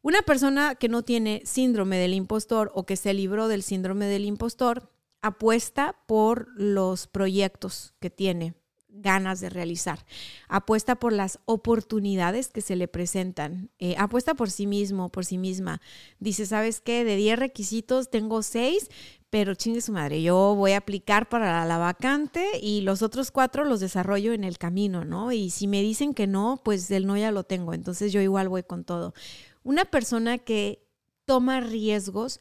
Una 0.00 0.22
persona 0.22 0.76
que 0.76 0.88
no 0.88 1.02
tiene 1.02 1.42
síndrome 1.44 1.98
del 1.98 2.14
impostor 2.14 2.70
o 2.74 2.86
que 2.86 2.96
se 2.96 3.14
libró 3.14 3.48
del 3.48 3.62
síndrome 3.62 4.06
del 4.06 4.24
impostor 4.24 4.92
apuesta 5.22 5.96
por 6.06 6.48
los 6.54 7.08
proyectos 7.08 7.94
que 7.98 8.10
tiene 8.10 8.54
ganas 9.00 9.40
de 9.40 9.50
realizar. 9.50 10.04
Apuesta 10.48 10.96
por 10.96 11.12
las 11.12 11.38
oportunidades 11.44 12.48
que 12.48 12.60
se 12.60 12.76
le 12.76 12.88
presentan. 12.88 13.70
Eh, 13.78 13.94
apuesta 13.98 14.34
por 14.34 14.50
sí 14.50 14.66
mismo, 14.66 15.08
por 15.08 15.24
sí 15.24 15.38
misma. 15.38 15.80
Dice, 16.20 16.46
¿sabes 16.46 16.80
qué? 16.80 17.04
De 17.04 17.16
10 17.16 17.38
requisitos 17.38 18.10
tengo 18.10 18.42
6, 18.42 18.88
pero 19.30 19.54
chingue 19.54 19.80
su 19.80 19.92
madre, 19.92 20.22
yo 20.22 20.54
voy 20.54 20.72
a 20.72 20.78
aplicar 20.78 21.28
para 21.28 21.66
la 21.66 21.76
vacante 21.76 22.46
y 22.62 22.80
los 22.80 23.02
otros 23.02 23.30
cuatro 23.30 23.64
los 23.64 23.80
desarrollo 23.80 24.32
en 24.32 24.42
el 24.42 24.56
camino, 24.56 25.04
¿no? 25.04 25.32
Y 25.32 25.50
si 25.50 25.66
me 25.66 25.82
dicen 25.82 26.14
que 26.14 26.26
no, 26.26 26.60
pues 26.64 26.90
el 26.90 27.06
no 27.06 27.16
ya 27.16 27.30
lo 27.30 27.44
tengo, 27.44 27.74
entonces 27.74 28.12
yo 28.12 28.22
igual 28.22 28.48
voy 28.48 28.62
con 28.62 28.84
todo. 28.84 29.12
Una 29.64 29.84
persona 29.84 30.38
que 30.38 30.82
toma 31.26 31.60
riesgos 31.60 32.40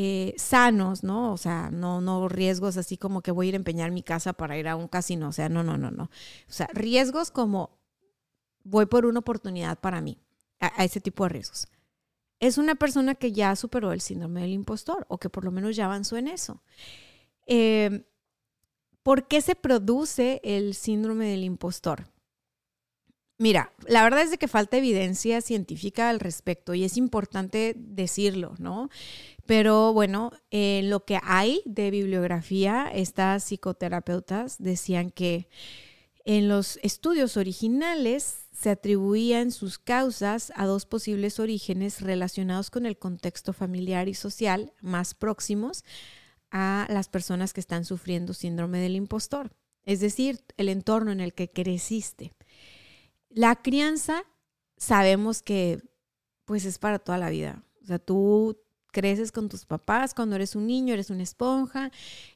eh, 0.00 0.34
sanos, 0.36 1.02
¿no? 1.02 1.32
O 1.32 1.36
sea, 1.36 1.70
no, 1.70 2.00
no 2.00 2.28
riesgos 2.28 2.76
así 2.76 2.96
como 2.96 3.20
que 3.20 3.32
voy 3.32 3.46
a 3.46 3.48
ir 3.50 3.54
a 3.54 3.56
empeñar 3.56 3.90
mi 3.90 4.02
casa 4.02 4.32
para 4.32 4.56
ir 4.56 4.68
a 4.68 4.76
un 4.76 4.88
casino, 4.88 5.28
o 5.28 5.32
sea, 5.32 5.48
no, 5.48 5.62
no, 5.62 5.76
no, 5.76 5.90
no. 5.90 6.04
O 6.04 6.52
sea, 6.52 6.68
riesgos 6.72 7.30
como 7.30 7.78
voy 8.64 8.86
por 8.86 9.06
una 9.06 9.20
oportunidad 9.20 9.78
para 9.80 10.00
mí, 10.00 10.18
a 10.60 10.84
ese 10.84 11.00
tipo 11.00 11.24
de 11.24 11.30
riesgos 11.30 11.68
es 12.40 12.58
una 12.58 12.74
persona 12.74 13.14
que 13.14 13.32
ya 13.32 13.56
superó 13.56 13.92
el 13.92 14.00
síndrome 14.00 14.42
del 14.42 14.52
impostor 14.52 15.06
o 15.08 15.18
que 15.18 15.30
por 15.30 15.44
lo 15.44 15.50
menos 15.50 15.76
ya 15.76 15.86
avanzó 15.86 16.16
en 16.16 16.28
eso. 16.28 16.62
Em, 17.46 18.04
¿Por 19.02 19.26
qué 19.26 19.40
se 19.40 19.54
produce 19.54 20.40
el 20.44 20.74
síndrome 20.74 21.30
del 21.30 21.44
impostor? 21.44 22.04
Mira, 23.40 23.72
la 23.86 24.02
verdad 24.02 24.22
es 24.22 24.32
de 24.32 24.38
que 24.38 24.48
falta 24.48 24.78
evidencia 24.78 25.40
científica 25.40 26.10
al 26.10 26.18
respecto 26.18 26.74
y 26.74 26.82
es 26.82 26.96
importante 26.96 27.74
decirlo, 27.76 28.56
¿no? 28.58 28.90
Pero 29.46 29.92
bueno, 29.92 30.32
en 30.50 30.90
lo 30.90 31.04
que 31.04 31.20
hay 31.22 31.62
de 31.64 31.92
bibliografía, 31.92 32.90
estas 32.92 33.44
psicoterapeutas 33.44 34.56
decían 34.58 35.12
que 35.12 35.48
en 36.24 36.48
los 36.48 36.80
estudios 36.82 37.36
originales 37.36 38.48
se 38.52 38.70
atribuían 38.70 39.52
sus 39.52 39.78
causas 39.78 40.52
a 40.56 40.66
dos 40.66 40.84
posibles 40.84 41.38
orígenes 41.38 42.00
relacionados 42.00 42.70
con 42.70 42.86
el 42.86 42.98
contexto 42.98 43.52
familiar 43.52 44.08
y 44.08 44.14
social 44.14 44.72
más 44.82 45.14
próximos 45.14 45.84
a 46.50 46.88
las 46.90 47.08
personas 47.08 47.52
que 47.52 47.60
están 47.60 47.84
sufriendo 47.84 48.34
síndrome 48.34 48.80
del 48.80 48.96
impostor, 48.96 49.52
es 49.84 50.00
decir, 50.00 50.40
el 50.56 50.68
entorno 50.68 51.12
en 51.12 51.20
el 51.20 51.34
que 51.34 51.50
creciste. 51.50 52.32
La 53.30 53.56
crianza 53.56 54.24
sabemos 54.76 55.42
que 55.42 55.82
pues 56.44 56.64
es 56.64 56.78
para 56.78 56.98
toda 56.98 57.18
la 57.18 57.30
vida. 57.30 57.62
O 57.82 57.86
sea, 57.86 57.98
tú 57.98 58.56
creces 58.90 59.32
con 59.32 59.48
tus 59.48 59.66
papás, 59.66 60.14
cuando 60.14 60.36
eres 60.36 60.56
un 60.56 60.66
niño 60.66 60.94
eres 60.94 61.10
una 61.10 61.22
esponja, 61.22 61.90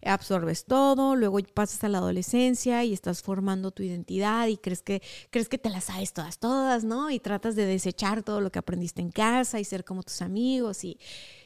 absorbes 0.04 0.64
todo, 0.64 1.16
luego 1.16 1.38
pasas 1.54 1.82
a 1.84 1.88
la 1.88 1.98
adolescencia 1.98 2.84
y 2.84 2.92
estás 2.92 3.22
formando 3.22 3.70
tu 3.70 3.82
identidad 3.82 4.46
y 4.46 4.58
crees 4.58 4.82
que, 4.82 5.02
crees 5.30 5.48
que 5.48 5.58
te 5.58 5.70
las 5.70 5.84
sabes 5.84 6.12
todas, 6.12 6.38
todas, 6.38 6.84
¿no? 6.84 7.10
Y 7.10 7.18
tratas 7.18 7.56
de 7.56 7.66
desechar 7.66 8.22
todo 8.22 8.40
lo 8.40 8.52
que 8.52 8.58
aprendiste 8.58 9.00
en 9.00 9.10
casa 9.10 9.60
y 9.60 9.64
ser 9.64 9.84
como 9.84 10.02
tus 10.02 10.22
amigos 10.22 10.84
y... 10.84 10.98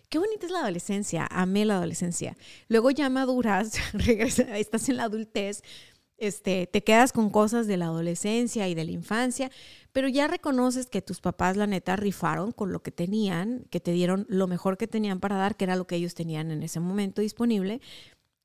Qué 0.08 0.18
bonita 0.18 0.46
es 0.46 0.52
la 0.52 0.60
adolescencia, 0.60 1.26
amé 1.28 1.64
la 1.64 1.78
adolescencia. 1.78 2.36
Luego 2.68 2.92
ya 2.92 3.10
maduras, 3.10 3.72
regresas, 3.92 4.46
estás 4.50 4.88
en 4.88 4.98
la 4.98 5.04
adultez, 5.04 5.62
este, 6.18 6.66
te 6.66 6.82
quedas 6.82 7.12
con 7.12 7.30
cosas 7.30 7.66
de 7.66 7.76
la 7.76 7.86
adolescencia 7.86 8.68
y 8.68 8.74
de 8.74 8.84
la 8.84 8.90
infancia, 8.90 9.50
pero 9.92 10.08
ya 10.08 10.28
reconoces 10.28 10.86
que 10.86 11.02
tus 11.02 11.20
papás, 11.20 11.56
la 11.56 11.66
neta, 11.66 11.96
rifaron 11.96 12.52
con 12.52 12.72
lo 12.72 12.82
que 12.82 12.90
tenían, 12.90 13.64
que 13.70 13.80
te 13.80 13.92
dieron 13.92 14.26
lo 14.28 14.46
mejor 14.46 14.76
que 14.76 14.86
tenían 14.86 15.20
para 15.20 15.36
dar, 15.36 15.56
que 15.56 15.64
era 15.64 15.76
lo 15.76 15.86
que 15.86 15.96
ellos 15.96 16.14
tenían 16.14 16.50
en 16.50 16.62
ese 16.62 16.80
momento 16.80 17.22
disponible. 17.22 17.80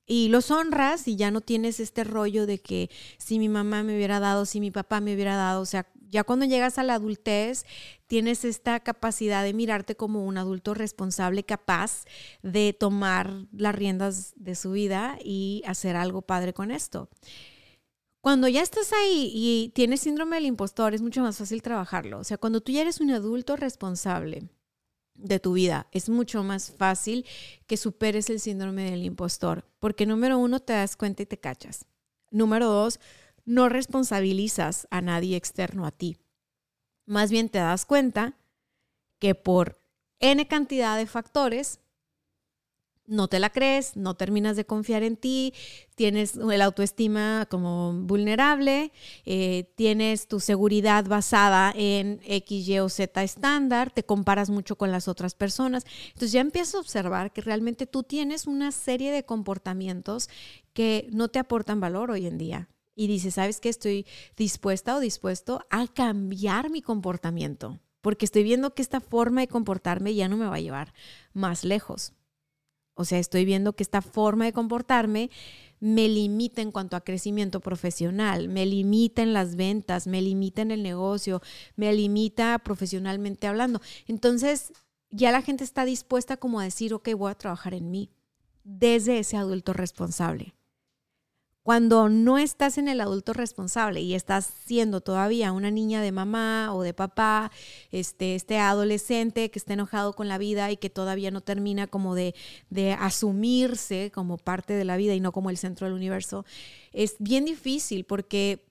Y 0.05 0.27
los 0.27 0.51
honras 0.51 1.07
y 1.07 1.15
ya 1.15 1.31
no 1.31 1.41
tienes 1.41 1.79
este 1.79 2.03
rollo 2.03 2.45
de 2.45 2.59
que 2.59 2.89
si 3.17 3.39
mi 3.39 3.47
mamá 3.47 3.83
me 3.83 3.95
hubiera 3.95 4.19
dado, 4.19 4.45
si 4.45 4.59
mi 4.59 4.71
papá 4.71 4.99
me 4.99 5.13
hubiera 5.13 5.35
dado, 5.35 5.61
o 5.61 5.65
sea, 5.65 5.87
ya 6.09 6.25
cuando 6.25 6.45
llegas 6.45 6.77
a 6.77 6.83
la 6.83 6.95
adultez, 6.95 7.65
tienes 8.07 8.43
esta 8.43 8.81
capacidad 8.81 9.43
de 9.43 9.53
mirarte 9.53 9.95
como 9.95 10.25
un 10.25 10.37
adulto 10.37 10.73
responsable, 10.73 11.43
capaz 11.43 12.03
de 12.43 12.75
tomar 12.77 13.45
las 13.53 13.73
riendas 13.73 14.33
de 14.35 14.55
su 14.55 14.71
vida 14.71 15.17
y 15.23 15.63
hacer 15.65 15.95
algo 15.95 16.21
padre 16.21 16.53
con 16.53 16.71
esto. 16.71 17.07
Cuando 18.21 18.47
ya 18.47 18.61
estás 18.61 18.93
ahí 18.93 19.31
y 19.33 19.69
tienes 19.73 20.01
síndrome 20.01 20.35
del 20.35 20.45
impostor, 20.45 20.93
es 20.93 21.01
mucho 21.01 21.21
más 21.21 21.39
fácil 21.39 21.63
trabajarlo. 21.63 22.19
O 22.19 22.23
sea, 22.23 22.37
cuando 22.37 22.61
tú 22.61 22.71
ya 22.71 22.81
eres 22.81 23.01
un 23.01 23.09
adulto 23.09 23.55
responsable 23.55 24.47
de 25.15 25.39
tu 25.39 25.53
vida, 25.53 25.87
es 25.91 26.07
mucho 26.07 26.43
más 26.43 26.71
fácil 26.71 27.25
que 27.65 27.77
superes 27.77 28.29
el 28.29 28.39
síndrome 28.39 28.91
del 28.91 29.03
impostor. 29.03 29.65
Porque 29.79 30.05
número 30.05 30.37
uno, 30.37 30.59
te 30.59 30.73
das 30.73 30.95
cuenta 30.95 31.23
y 31.23 31.25
te 31.25 31.39
cachas. 31.39 31.87
Número 32.29 32.67
dos, 32.67 32.99
no 33.43 33.69
responsabilizas 33.69 34.87
a 34.91 35.01
nadie 35.01 35.35
externo 35.35 35.87
a 35.87 35.91
ti. 35.91 36.17
Más 37.07 37.31
bien 37.31 37.49
te 37.49 37.57
das 37.57 37.85
cuenta 37.85 38.37
que 39.19 39.33
por 39.33 39.81
N 40.19 40.47
cantidad 40.47 40.95
de 40.95 41.07
factores 41.07 41.80
no 43.11 43.27
te 43.27 43.39
la 43.39 43.49
crees, 43.49 43.97
no 43.97 44.15
terminas 44.15 44.55
de 44.55 44.65
confiar 44.65 45.03
en 45.03 45.17
ti, 45.17 45.53
tienes 45.95 46.37
el 46.37 46.61
autoestima 46.61 47.45
como 47.49 47.93
vulnerable, 47.93 48.93
eh, 49.25 49.71
tienes 49.75 50.27
tu 50.27 50.39
seguridad 50.39 51.05
basada 51.05 51.73
en 51.75 52.21
X, 52.25 52.67
Y 52.69 52.79
o 52.79 52.87
Z 52.87 53.21
estándar, 53.21 53.91
te 53.91 54.03
comparas 54.03 54.49
mucho 54.49 54.77
con 54.77 54.91
las 54.91 55.09
otras 55.09 55.35
personas. 55.35 55.85
Entonces 56.07 56.31
ya 56.31 56.39
empiezas 56.39 56.75
a 56.75 56.79
observar 56.79 57.33
que 57.33 57.41
realmente 57.41 57.85
tú 57.85 58.03
tienes 58.03 58.47
una 58.47 58.71
serie 58.71 59.11
de 59.11 59.25
comportamientos 59.25 60.29
que 60.73 61.09
no 61.11 61.27
te 61.27 61.39
aportan 61.39 61.81
valor 61.81 62.11
hoy 62.11 62.27
en 62.27 62.37
día. 62.37 62.69
Y 62.95 63.07
dices, 63.07 63.33
¿sabes 63.35 63.59
qué? 63.59 63.67
Estoy 63.67 64.05
dispuesta 64.37 64.95
o 64.95 65.01
dispuesto 65.01 65.65
a 65.69 65.87
cambiar 65.87 66.69
mi 66.69 66.81
comportamiento, 66.81 67.79
porque 67.99 68.25
estoy 68.25 68.43
viendo 68.43 68.73
que 68.73 68.81
esta 68.81 69.01
forma 69.01 69.41
de 69.41 69.47
comportarme 69.49 70.15
ya 70.15 70.29
no 70.29 70.37
me 70.37 70.47
va 70.47 70.55
a 70.55 70.61
llevar 70.61 70.93
más 71.33 71.65
lejos. 71.65 72.13
O 72.93 73.05
sea, 73.05 73.19
estoy 73.19 73.45
viendo 73.45 73.73
que 73.73 73.83
esta 73.83 74.01
forma 74.01 74.45
de 74.45 74.53
comportarme 74.53 75.29
me 75.79 76.07
limita 76.07 76.61
en 76.61 76.71
cuanto 76.71 76.95
a 76.95 77.03
crecimiento 77.03 77.59
profesional, 77.59 78.47
me 78.47 78.65
limita 78.65 79.23
en 79.23 79.33
las 79.33 79.55
ventas, 79.55 80.05
me 80.05 80.21
limita 80.21 80.61
en 80.61 80.71
el 80.71 80.83
negocio, 80.83 81.41
me 81.75 81.91
limita 81.93 82.59
profesionalmente 82.59 83.47
hablando. 83.47 83.81
Entonces, 84.07 84.73
ya 85.09 85.31
la 85.31 85.41
gente 85.41 85.63
está 85.63 85.83
dispuesta 85.83 86.37
como 86.37 86.59
a 86.59 86.63
decir, 86.63 86.93
ok, 86.93 87.09
voy 87.17 87.31
a 87.31 87.35
trabajar 87.35 87.73
en 87.73 87.89
mí 87.89 88.11
desde 88.63 89.19
ese 89.19 89.37
adulto 89.37 89.73
responsable. 89.73 90.53
Cuando 91.63 92.09
no 92.09 92.39
estás 92.39 92.79
en 92.79 92.87
el 92.87 93.01
adulto 93.01 93.33
responsable 93.33 94.01
y 94.01 94.15
estás 94.15 94.51
siendo 94.65 94.99
todavía 94.99 95.51
una 95.51 95.69
niña 95.69 96.01
de 96.01 96.11
mamá 96.11 96.73
o 96.73 96.81
de 96.81 96.95
papá, 96.95 97.51
este, 97.91 98.33
este 98.33 98.57
adolescente 98.57 99.51
que 99.51 99.59
está 99.59 99.73
enojado 99.73 100.13
con 100.13 100.27
la 100.27 100.39
vida 100.39 100.71
y 100.71 100.77
que 100.77 100.89
todavía 100.89 101.29
no 101.29 101.41
termina 101.41 101.85
como 101.85 102.15
de, 102.15 102.33
de 102.71 102.93
asumirse 102.93 104.11
como 104.11 104.37
parte 104.37 104.73
de 104.73 104.85
la 104.85 104.97
vida 104.97 105.13
y 105.13 105.19
no 105.19 105.31
como 105.31 105.51
el 105.51 105.57
centro 105.57 105.85
del 105.85 105.95
universo, 105.95 106.45
es 106.93 107.17
bien 107.19 107.45
difícil 107.45 108.05
porque 108.05 108.65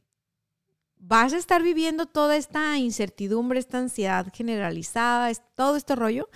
vas 0.96 1.33
a 1.33 1.38
estar 1.38 1.62
viviendo 1.62 2.07
toda 2.07 2.37
esta 2.37 2.76
incertidumbre, 2.76 3.61
esta 3.61 3.79
ansiedad 3.79 4.26
generalizada, 4.35 5.33
todo 5.55 5.76
este 5.76 5.94
rollo, 5.94 6.29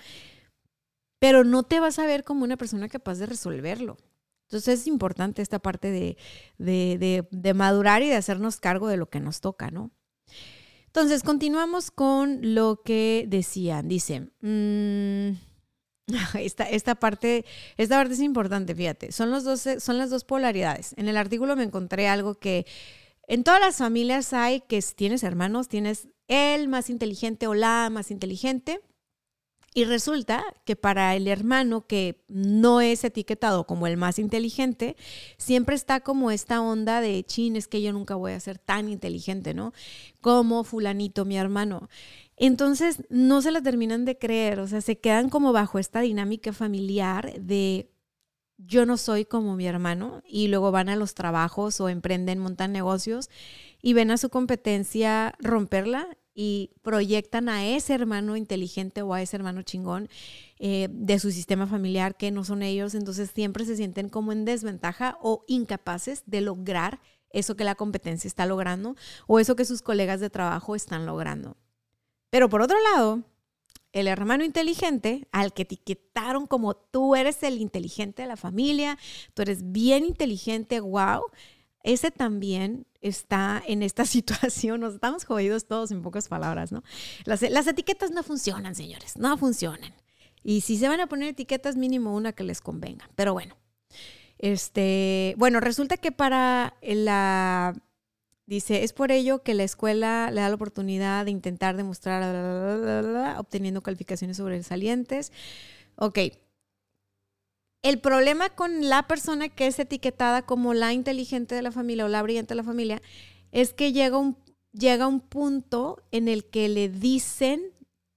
pero 1.19 1.43
no 1.43 1.63
te 1.63 1.81
vas 1.81 1.99
a 1.99 2.05
ver 2.05 2.23
como 2.23 2.45
una 2.45 2.55
persona 2.55 2.87
capaz 2.87 3.15
de 3.15 3.25
resolverlo. 3.25 3.97
Entonces 4.45 4.81
es 4.81 4.87
importante 4.87 5.41
esta 5.41 5.59
parte 5.59 6.17
de, 6.57 7.53
madurar 7.53 8.03
y 8.03 8.09
de 8.09 8.15
hacernos 8.15 8.57
cargo 8.57 8.87
de 8.87 8.97
lo 8.97 9.09
que 9.09 9.19
nos 9.19 9.41
toca, 9.41 9.71
¿no? 9.71 9.91
Entonces, 10.87 11.23
continuamos 11.23 11.91
con 11.91 12.55
lo 12.55 12.81
que 12.81 13.25
decían. 13.27 13.89
Dice, 13.89 14.29
mm, 14.39 15.31
esta, 16.39 16.95
parte, 16.95 17.43
esta 17.75 17.97
parte 17.97 18.13
es 18.13 18.21
importante, 18.21 18.75
fíjate. 18.75 19.11
Son, 19.11 19.29
los 19.29 19.43
dos, 19.43 19.67
son 19.79 19.97
las 19.97 20.09
dos 20.09 20.23
polaridades. 20.23 20.93
En 20.97 21.09
el 21.09 21.17
artículo 21.17 21.55
me 21.55 21.63
encontré 21.63 22.07
algo 22.07 22.35
que 22.35 22.65
en 23.27 23.43
todas 23.43 23.59
las 23.59 23.77
familias 23.77 24.31
hay 24.33 24.61
que 24.61 24.81
si 24.81 24.93
tienes 24.93 25.23
hermanos, 25.23 25.67
tienes 25.67 26.07
el 26.27 26.67
más 26.67 26.89
inteligente 26.89 27.47
o 27.47 27.55
la 27.55 27.89
más 27.91 28.11
inteligente 28.11 28.81
y 29.77 29.83
resulta 29.83 30.41
que 30.63 30.77
para 30.77 31.15
el 31.17 31.27
hermano 31.27 31.85
que 31.85 32.23
no 32.29 32.79
es 32.79 33.03
etiquetado 33.03 33.67
como 33.67 33.87
el 33.87 33.97
más 33.97 34.19
inteligente, 34.19 34.95
siempre 35.37 35.75
está 35.75 35.99
como 35.99 36.31
esta 36.31 36.61
onda 36.61 37.01
de 37.01 37.21
chin, 37.25 37.57
es 37.57 37.67
que 37.67 37.81
yo 37.81 37.91
nunca 37.91 38.15
voy 38.15 38.31
a 38.31 38.39
ser 38.39 38.57
tan 38.57 38.87
inteligente, 38.87 39.53
¿no? 39.53 39.73
Como 40.21 40.63
fulanito, 40.63 41.25
mi 41.25 41.37
hermano. 41.37 41.89
Entonces 42.37 43.03
no 43.09 43.41
se 43.41 43.51
la 43.51 43.61
terminan 43.61 44.05
de 44.05 44.17
creer, 44.17 44.61
o 44.61 44.67
sea, 44.67 44.79
se 44.79 44.97
quedan 44.97 45.29
como 45.29 45.51
bajo 45.51 45.77
esta 45.77 45.99
dinámica 45.99 46.53
familiar 46.53 47.33
de 47.41 47.91
yo 48.57 48.85
no 48.85 48.95
soy 48.95 49.25
como 49.25 49.57
mi 49.57 49.67
hermano 49.67 50.23
y 50.25 50.47
luego 50.47 50.71
van 50.71 50.87
a 50.87 50.95
los 50.95 51.15
trabajos 51.15 51.81
o 51.81 51.89
emprenden, 51.89 52.39
montan 52.39 52.71
negocios 52.71 53.29
y 53.81 53.91
ven 53.91 54.09
a 54.09 54.17
su 54.17 54.29
competencia 54.29 55.35
romperla 55.39 56.17
y 56.35 56.71
proyectan 56.81 57.47
a 57.47 57.65
ese 57.65 57.93
hermano 57.93 58.35
inteligente 58.35 59.01
o 59.01 59.13
a 59.13 59.21
ese 59.21 59.37
hermano 59.37 59.63
chingón 59.63 60.09
eh, 60.59 60.89
de 60.91 61.17
su 61.17 61.31
sistema 61.31 61.65
familiar 61.65 62.17
que 62.17 62.29
no 62.29 62.43
son 62.43 62.61
ellos, 62.61 62.93
entonces 62.93 63.31
siempre 63.33 63.65
se 63.65 63.77
sienten 63.77 64.09
como 64.09 64.33
en 64.33 64.43
desventaja 64.45 65.17
o 65.21 65.45
incapaces 65.47 66.23
de 66.25 66.41
lograr 66.41 66.99
eso 67.29 67.55
que 67.55 67.63
la 67.63 67.75
competencia 67.75 68.27
está 68.27 68.45
logrando 68.45 68.95
o 69.27 69.39
eso 69.39 69.55
que 69.55 69.65
sus 69.65 69.81
colegas 69.81 70.19
de 70.19 70.29
trabajo 70.29 70.75
están 70.75 71.05
logrando. 71.05 71.57
Pero 72.29 72.49
por 72.49 72.61
otro 72.61 72.77
lado, 72.93 73.23
el 73.93 74.07
hermano 74.07 74.43
inteligente, 74.43 75.25
al 75.31 75.53
que 75.53 75.61
etiquetaron 75.61 76.47
como 76.47 76.75
tú 76.75 77.15
eres 77.15 77.41
el 77.43 77.61
inteligente 77.61 78.23
de 78.23 78.27
la 78.27 78.35
familia, 78.35 78.97
tú 79.33 79.41
eres 79.41 79.71
bien 79.71 80.03
inteligente, 80.03 80.81
wow, 80.81 81.21
ese 81.85 82.11
también 82.11 82.85
está 83.01 83.63
en 83.65 83.83
esta 83.83 84.05
situación, 84.05 84.81
nos 84.81 84.95
estamos 84.95 85.23
jodidos 85.23 85.67
todos 85.67 85.91
en 85.91 86.01
pocas 86.01 86.27
palabras, 86.27 86.71
¿no? 86.71 86.83
Las, 87.25 87.41
etiquetas 87.43 88.11
no 88.11 88.23
funcionan, 88.23 88.75
señores, 88.75 89.17
no 89.17 89.37
funcionan. 89.37 89.93
Y 90.43 90.61
si 90.61 90.77
se 90.77 90.87
van 90.87 90.99
a 90.99 91.07
poner 91.07 91.29
etiquetas, 91.29 91.75
mínimo 91.75 92.15
una 92.15 92.33
que 92.33 92.43
les 92.43 92.61
convenga. 92.61 93.09
Pero 93.15 93.33
bueno, 93.33 93.55
este, 94.37 95.33
bueno, 95.37 95.59
resulta 95.59 95.97
que 95.97 96.11
para 96.11 96.75
la 96.81 97.73
Dice, 98.47 98.83
es 98.83 98.93
por 98.93 99.11
ello 99.11 99.41
que 99.41 99.55
la 99.55 99.63
escuela 99.63 100.29
le 100.29 100.41
da 100.41 100.49
la 100.49 100.55
oportunidad 100.55 101.25
de 101.25 101.31
intentar 101.31 101.75
demostrar, 101.75 103.39
obteniendo 103.39 103.81
calificaciones 103.81 104.37
sobresalientes. 104.37 105.31
Ok. 105.95 106.19
El 107.85 107.99
problema 107.99 108.49
con 108.49 108.89
la 108.89 109.05
persona 109.05 109.47
que 109.47 109.67
es 109.67 109.77
etiquetada 109.77 110.41
como 110.41 110.73
la 110.73 110.91
inteligente 110.91 111.53
de 111.53 111.61
la 111.61 111.71
familia 111.71 112.05
o 112.05 112.07
la 112.07 112.23
brillante 112.23 112.55
de 112.55 112.55
la 112.55 112.63
familia 112.63 112.99
es 113.51 113.75
que 113.75 113.93
llega 113.93 114.17
un, 114.17 114.39
un 114.73 115.19
punto 115.19 116.01
en 116.09 116.27
el 116.27 116.49
que 116.49 116.67
le 116.67 116.89
dicen 116.89 117.61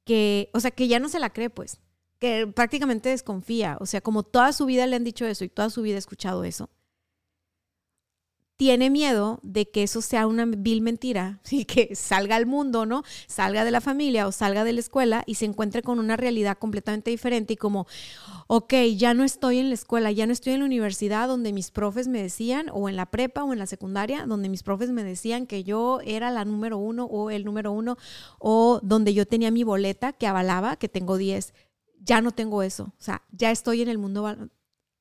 que, 0.07 0.49
o 0.55 0.61
sea, 0.61 0.71
que 0.71 0.89
ya 0.89 1.01
no 1.01 1.11
se 1.11 1.21
la 1.21 1.35
cree, 1.35 1.51
pues, 1.51 1.81
que 2.19 2.47
prácticamente 2.47 3.11
desconfía. 3.11 3.77
O 3.79 3.85
sea, 3.85 4.01
como 4.01 4.23
toda 4.23 4.55
su 4.55 4.65
vida 4.65 4.87
le 4.87 4.97
han 4.97 5.05
dicho 5.05 5.27
eso 5.27 5.45
y 5.45 5.51
toda 5.51 5.69
su 5.69 5.83
vida 5.83 5.97
ha 5.97 5.99
escuchado 5.99 6.45
eso 6.45 6.71
tiene 8.59 8.91
miedo 8.91 9.39
de 9.45 9.71
que 9.71 9.85
eso 9.85 10.03
sea 10.03 10.27
una 10.27 10.45
vil 10.45 10.83
mentira 10.83 11.41
y 11.51 11.65
que 11.65 11.95
salga 11.95 12.35
al 12.35 12.45
mundo, 12.45 12.87
¿no? 12.87 13.05
Salga 13.29 13.65
de 13.65 13.71
la 13.71 13.81
familia 13.81 14.27
o 14.27 14.33
salga 14.33 14.65
de 14.65 14.73
la 14.73 14.81
escuela 14.81 15.23
y 15.27 15.37
se 15.37 15.45
encuentre 15.45 15.81
con 15.81 16.01
una 16.01 16.17
realidad 16.17 16.59
completamente 16.59 17.13
diferente 17.13 17.55
y 17.55 17.57
como, 17.57 17.87
ok, 18.49 18.75
ya 18.97 19.15
no 19.15 19.23
estoy 19.23 19.59
en 19.59 19.69
la 19.69 19.75
escuela, 19.75 20.11
ya 20.11 20.27
no 20.27 20.33
estoy 20.33 20.55
en 20.55 20.59
la 20.59 20.67
universidad 20.67 21.29
donde 21.29 21.53
mis 21.53 21.71
profes 21.71 22.09
me 22.09 22.21
decían, 22.21 22.67
o 22.73 22.89
en 22.89 22.97
la 22.97 23.07
prepa 23.07 23.45
o 23.45 23.53
en 23.53 23.61
la 23.61 23.67
secundaria, 23.67 24.27
donde 24.27 24.49
mis 24.49 24.65
profes 24.65 24.91
me 24.91 25.05
decían 25.05 25.47
que 25.47 25.63
yo 25.63 26.01
era 26.05 26.33
la 26.33 26.45
número 26.45 26.79
uno 26.79 27.05
o 27.05 27.31
el 27.31 27.45
número 27.45 27.71
uno, 27.71 27.97
o 28.41 28.81
donde 28.83 29.15
yo 29.15 29.25
tenía 29.25 29.53
mi 29.53 29.63
boleta 29.63 30.13
que 30.13 30.27
avalaba 30.27 30.77
que 30.77 30.89
tengo 30.89 31.17
10 31.17 31.55
ya 32.01 32.21
no 32.21 32.31
tengo 32.31 32.63
eso. 32.63 32.85
O 32.85 33.03
sea, 33.03 33.23
ya 33.33 33.51
estoy 33.51 33.83
en 33.83 33.89
el 33.89 33.99
mundo 33.99 34.23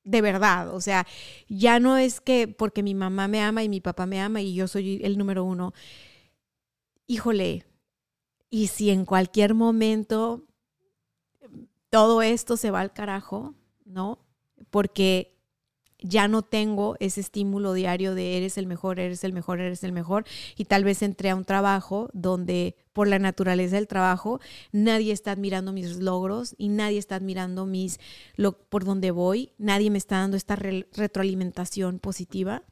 de 0.08 0.22
verdad. 0.22 0.74
O 0.74 0.80
sea, 0.80 1.06
ya 1.48 1.80
no 1.80 1.98
es 1.98 2.20
que 2.20 2.48
porque 2.48 2.82
mi 2.82 2.94
mamá 2.94 3.28
me 3.28 3.42
ama 3.42 3.62
y 3.62 3.68
mi 3.68 3.80
papá 3.80 4.06
me 4.06 4.20
ama 4.20 4.40
y 4.40 4.54
yo 4.54 4.66
soy 4.66 5.00
el 5.04 5.18
número 5.18 5.44
uno. 5.44 5.72
Híjole, 7.06 7.66
y 8.50 8.68
si 8.68 8.90
en 8.90 9.04
cualquier 9.04 9.54
momento 9.54 10.44
todo 11.90 12.22
esto 12.22 12.56
se 12.56 12.70
va 12.70 12.80
al 12.80 12.92
carajo, 12.92 13.54
¿no? 13.84 14.18
Porque 14.70 15.37
ya 16.00 16.28
no 16.28 16.42
tengo 16.42 16.96
ese 17.00 17.20
estímulo 17.20 17.72
diario 17.72 18.14
de 18.14 18.36
eres 18.36 18.56
el 18.56 18.66
mejor, 18.66 19.00
eres 19.00 19.24
el 19.24 19.32
mejor, 19.32 19.60
eres 19.60 19.82
el 19.82 19.92
mejor. 19.92 20.24
Y 20.56 20.64
tal 20.66 20.84
vez 20.84 21.02
entré 21.02 21.30
a 21.30 21.36
un 21.36 21.44
trabajo 21.44 22.08
donde 22.12 22.76
por 22.92 23.08
la 23.08 23.18
naturaleza 23.18 23.76
del 23.76 23.88
trabajo 23.88 24.40
nadie 24.72 25.12
está 25.12 25.32
admirando 25.32 25.72
mis 25.72 25.96
logros 25.96 26.54
y 26.56 26.68
nadie 26.68 26.98
está 26.98 27.16
admirando 27.16 27.66
mis, 27.66 27.98
lo, 28.36 28.52
por 28.52 28.84
dónde 28.84 29.10
voy, 29.10 29.52
nadie 29.58 29.90
me 29.90 29.98
está 29.98 30.18
dando 30.18 30.36
esta 30.36 30.56
retroalimentación 30.56 31.98
positiva. 31.98 32.62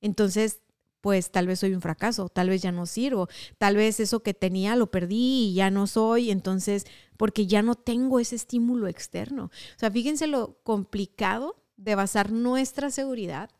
Entonces, 0.00 0.60
pues 1.00 1.30
tal 1.30 1.46
vez 1.46 1.60
soy 1.60 1.74
un 1.74 1.82
fracaso, 1.82 2.28
tal 2.28 2.48
vez 2.48 2.62
ya 2.62 2.72
no 2.72 2.86
sirvo, 2.86 3.28
tal 3.58 3.76
vez 3.76 4.00
eso 4.00 4.22
que 4.22 4.32
tenía 4.32 4.74
lo 4.74 4.90
perdí 4.90 5.50
y 5.50 5.54
ya 5.54 5.70
no 5.70 5.86
soy, 5.86 6.30
entonces, 6.30 6.86
porque 7.16 7.46
ya 7.46 7.62
no 7.62 7.74
tengo 7.74 8.20
ese 8.20 8.36
estímulo 8.36 8.88
externo. 8.88 9.44
O 9.44 9.78
sea, 9.78 9.90
fíjense 9.90 10.26
lo 10.26 10.58
complicado 10.62 11.63
de 11.76 11.94
basar 11.94 12.32
nuestra 12.32 12.90
seguridad 12.90 13.50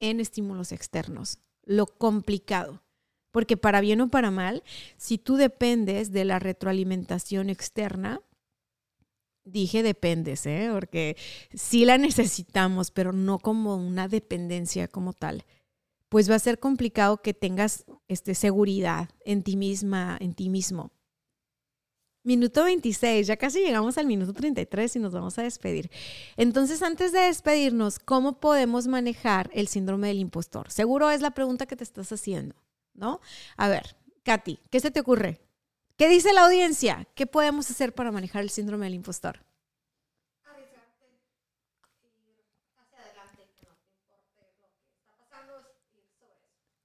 en 0.00 0.20
estímulos 0.20 0.72
externos. 0.72 1.38
Lo 1.64 1.86
complicado. 1.86 2.82
Porque 3.30 3.56
para 3.56 3.80
bien 3.80 4.00
o 4.00 4.10
para 4.10 4.30
mal, 4.30 4.64
si 4.96 5.16
tú 5.16 5.36
dependes 5.36 6.10
de 6.10 6.24
la 6.24 6.40
retroalimentación 6.40 7.48
externa, 7.48 8.20
dije 9.44 9.82
dependes, 9.82 10.46
¿eh? 10.46 10.70
porque 10.72 11.16
sí 11.54 11.84
la 11.84 11.98
necesitamos, 11.98 12.90
pero 12.90 13.12
no 13.12 13.38
como 13.38 13.76
una 13.76 14.08
dependencia 14.08 14.88
como 14.88 15.12
tal, 15.12 15.44
pues 16.08 16.28
va 16.28 16.34
a 16.34 16.40
ser 16.40 16.58
complicado 16.58 17.22
que 17.22 17.34
tengas 17.34 17.84
este, 18.08 18.34
seguridad 18.34 19.08
en 19.24 19.42
ti 19.44 19.56
misma, 19.56 20.18
en 20.20 20.34
ti 20.34 20.48
mismo. 20.48 20.90
Minuto 22.22 22.64
26, 22.64 23.26
ya 23.26 23.36
casi 23.38 23.60
llegamos 23.60 23.96
al 23.96 24.06
minuto 24.06 24.34
33 24.34 24.96
y 24.96 24.98
nos 24.98 25.14
vamos 25.14 25.38
a 25.38 25.42
despedir. 25.42 25.90
Entonces, 26.36 26.82
antes 26.82 27.12
de 27.12 27.20
despedirnos, 27.20 27.98
¿cómo 27.98 28.38
podemos 28.40 28.86
manejar 28.86 29.50
el 29.54 29.68
síndrome 29.68 30.08
del 30.08 30.18
impostor? 30.18 30.70
Seguro 30.70 31.10
es 31.10 31.22
la 31.22 31.30
pregunta 31.30 31.64
que 31.64 31.76
te 31.76 31.84
estás 31.84 32.12
haciendo, 32.12 32.54
¿no? 32.92 33.20
A 33.56 33.68
ver, 33.68 33.96
Katy, 34.22 34.58
¿qué 34.70 34.80
se 34.80 34.90
te 34.90 35.00
ocurre? 35.00 35.40
¿Qué 35.96 36.08
dice 36.08 36.34
la 36.34 36.44
audiencia? 36.44 37.08
¿Qué 37.14 37.26
podemos 37.26 37.70
hacer 37.70 37.94
para 37.94 38.12
manejar 38.12 38.42
el 38.42 38.50
síndrome 38.50 38.84
del 38.84 38.94
impostor? 38.94 39.40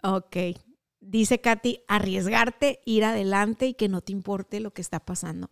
Ok, 0.02 0.38
dice 1.18 1.40
Katy, 1.40 1.82
arriesgarte, 1.88 2.82
ir 2.86 3.04
adelante 3.04 3.68
y 3.68 3.74
que 3.74 3.88
no 3.88 4.02
te 4.02 4.12
importe 4.12 4.60
lo 4.60 4.72
que 4.72 4.82
está 4.82 5.00
pasando. 5.00 5.50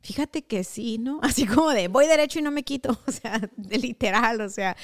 Fíjate 0.00 0.42
que 0.42 0.64
sí, 0.64 0.98
¿no? 0.98 1.20
Así 1.22 1.46
como 1.46 1.70
de 1.70 1.88
voy 1.88 2.06
derecho 2.06 2.38
y 2.38 2.42
no 2.42 2.50
me 2.50 2.62
quito, 2.62 2.98
o 3.06 3.12
sea, 3.12 3.40
literal, 3.56 4.40
o 4.40 4.48
sea, 4.48 4.76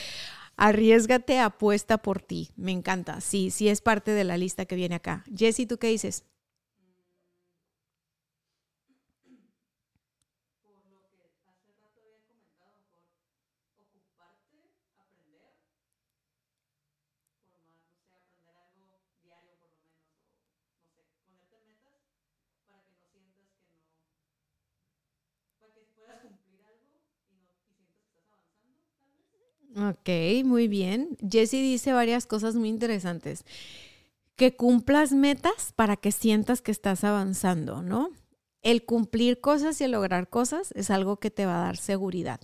arriesgate, 0.56 1.38
apuesta 1.38 1.98
por 1.98 2.20
ti. 2.20 2.50
Me 2.56 2.72
encanta. 2.72 3.20
Sí, 3.20 3.50
sí 3.50 3.68
es 3.68 3.80
parte 3.80 4.12
de 4.12 4.24
la 4.24 4.36
lista 4.36 4.66
que 4.66 4.76
viene 4.76 4.96
acá. 4.96 5.24
Jessy, 5.34 5.66
¿tú 5.66 5.78
qué 5.78 5.88
dices? 5.88 6.24
Ok, 29.76 30.09
muy 30.44 30.68
bien. 30.68 31.16
Jessie 31.28 31.62
dice 31.62 31.92
varias 31.92 32.26
cosas 32.26 32.56
muy 32.56 32.68
interesantes. 32.68 33.44
Que 34.37 34.56
cumplas 34.56 35.12
metas 35.12 35.72
para 35.76 35.96
que 35.96 36.12
sientas 36.12 36.62
que 36.62 36.72
estás 36.72 37.04
avanzando, 37.04 37.83
¿no? 37.83 38.11
El 38.62 38.85
cumplir 38.85 39.40
cosas 39.40 39.80
y 39.80 39.85
el 39.85 39.92
lograr 39.92 40.28
cosas 40.28 40.72
es 40.74 40.90
algo 40.90 41.18
que 41.18 41.30
te 41.30 41.46
va 41.46 41.56
a 41.56 41.64
dar 41.66 41.76
seguridad. 41.76 42.40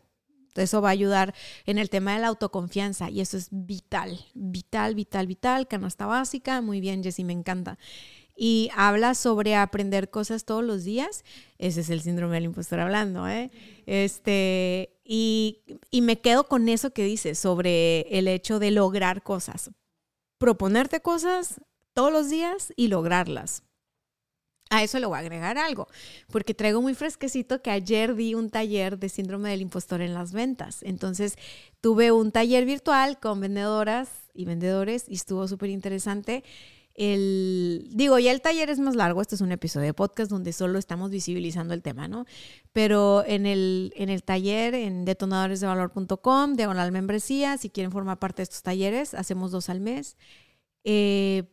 Eso 0.55 0.81
va 0.81 0.89
a 0.89 0.93
ayudar 0.93 1.35
en 1.67 1.79
el 1.79 1.91
tema 1.91 2.15
de 2.15 2.21
la 2.21 2.29
autoconfianza 2.29 3.11
y 3.11 3.21
eso 3.21 3.37
es 3.37 3.49
vital, 3.51 4.19
vital, 4.35 4.95
vital, 4.95 5.27
vital, 5.27 5.69
canasta 5.69 6.07
básica. 6.07 6.63
Muy 6.63 6.81
bien, 6.81 7.03
Jessie, 7.03 7.25
me 7.25 7.35
encanta 7.35 7.79
y 8.37 8.71
habla 8.77 9.15
sobre 9.15 9.55
aprender 9.55 10.11
cosas 10.11 10.45
todos 10.45 10.63
los 10.63 10.85
días, 10.85 11.25
ese 11.59 11.81
es 11.81 11.91
el 11.91 12.03
síndrome 12.03 12.35
del 12.35 12.45
impostor 12.45 12.81
hablando, 12.81 13.27
¿eh? 13.27 13.51
Este, 13.87 14.99
y, 15.05 15.63
y 15.91 16.03
me 16.03 16.21
quedo 16.21 16.45
con 16.45 16.69
eso 16.69 16.91
que 16.91 17.05
dices 17.05 17.39
sobre 17.39 18.03
el 18.19 18.29
hecho 18.29 18.59
de 18.59 18.71
lograr 18.71 19.23
cosas. 19.23 19.71
Proponerte 20.39 21.01
cosas 21.01 21.61
todos 21.95 22.13
los 22.13 22.29
días 22.29 22.75
y 22.77 22.89
lograrlas. 22.89 23.63
A 24.69 24.83
eso 24.83 24.99
le 24.99 25.07
voy 25.07 25.17
a 25.17 25.21
agregar 25.21 25.59
algo, 25.59 25.87
porque 26.29 26.53
traigo 26.53 26.83
muy 26.83 26.95
fresquecito 26.95 27.63
que 27.63 27.71
ayer 27.71 28.17
di 28.17 28.35
un 28.35 28.51
taller 28.51 28.99
de 28.99 29.09
síndrome 29.09 29.49
del 29.49 29.63
impostor 29.63 30.01
en 30.01 30.13
las 30.13 30.33
ventas. 30.33 30.83
Entonces, 30.83 31.37
tuve 31.81 32.11
un 32.11 32.33
taller 32.33 32.65
virtual 32.65 33.21
con 33.21 33.41
vendedoras 33.41 34.09
y 34.35 34.45
vendedores 34.45 35.05
y 35.09 35.15
estuvo 35.15 35.47
súper 35.47 35.71
interesante 35.71 36.43
el, 36.97 37.56
digo, 37.85 38.19
ya 38.19 38.33
el 38.33 38.41
taller 38.41 38.71
es 38.71 38.79
más 38.79 38.97
largo, 38.97 39.21
este 39.21 39.35
es 39.35 39.41
un 39.41 39.53
episodio 39.53 39.87
de 39.87 39.95
podcast 39.95 40.31
donde 40.31 40.53
solo 40.53 40.79
estamos 40.79 41.11
visibilizando 41.11 41.75
el 41.75 41.83
tema, 41.83 42.09
¿no? 42.09 42.27
Pero 42.73 43.25
en 43.27 43.47
el, 43.47 43.93
en 43.97 44.09
el 44.09 44.23
taller, 44.23 44.75
en 44.75 45.05
detonadoresdevalor.com, 45.05 46.55
diagonal 46.55 46.93
membresía, 46.93 47.59
si 47.59 47.71
quieren 47.71 47.93
formar 47.93 48.19
parte 48.19 48.39
de 48.39 48.45
estos 48.45 48.63
talleres, 48.63 49.15
hacemos 49.15 49.51
dos 49.51 49.69
al 49.69 49.81
mes. 49.81 50.17
Eh, 50.85 51.45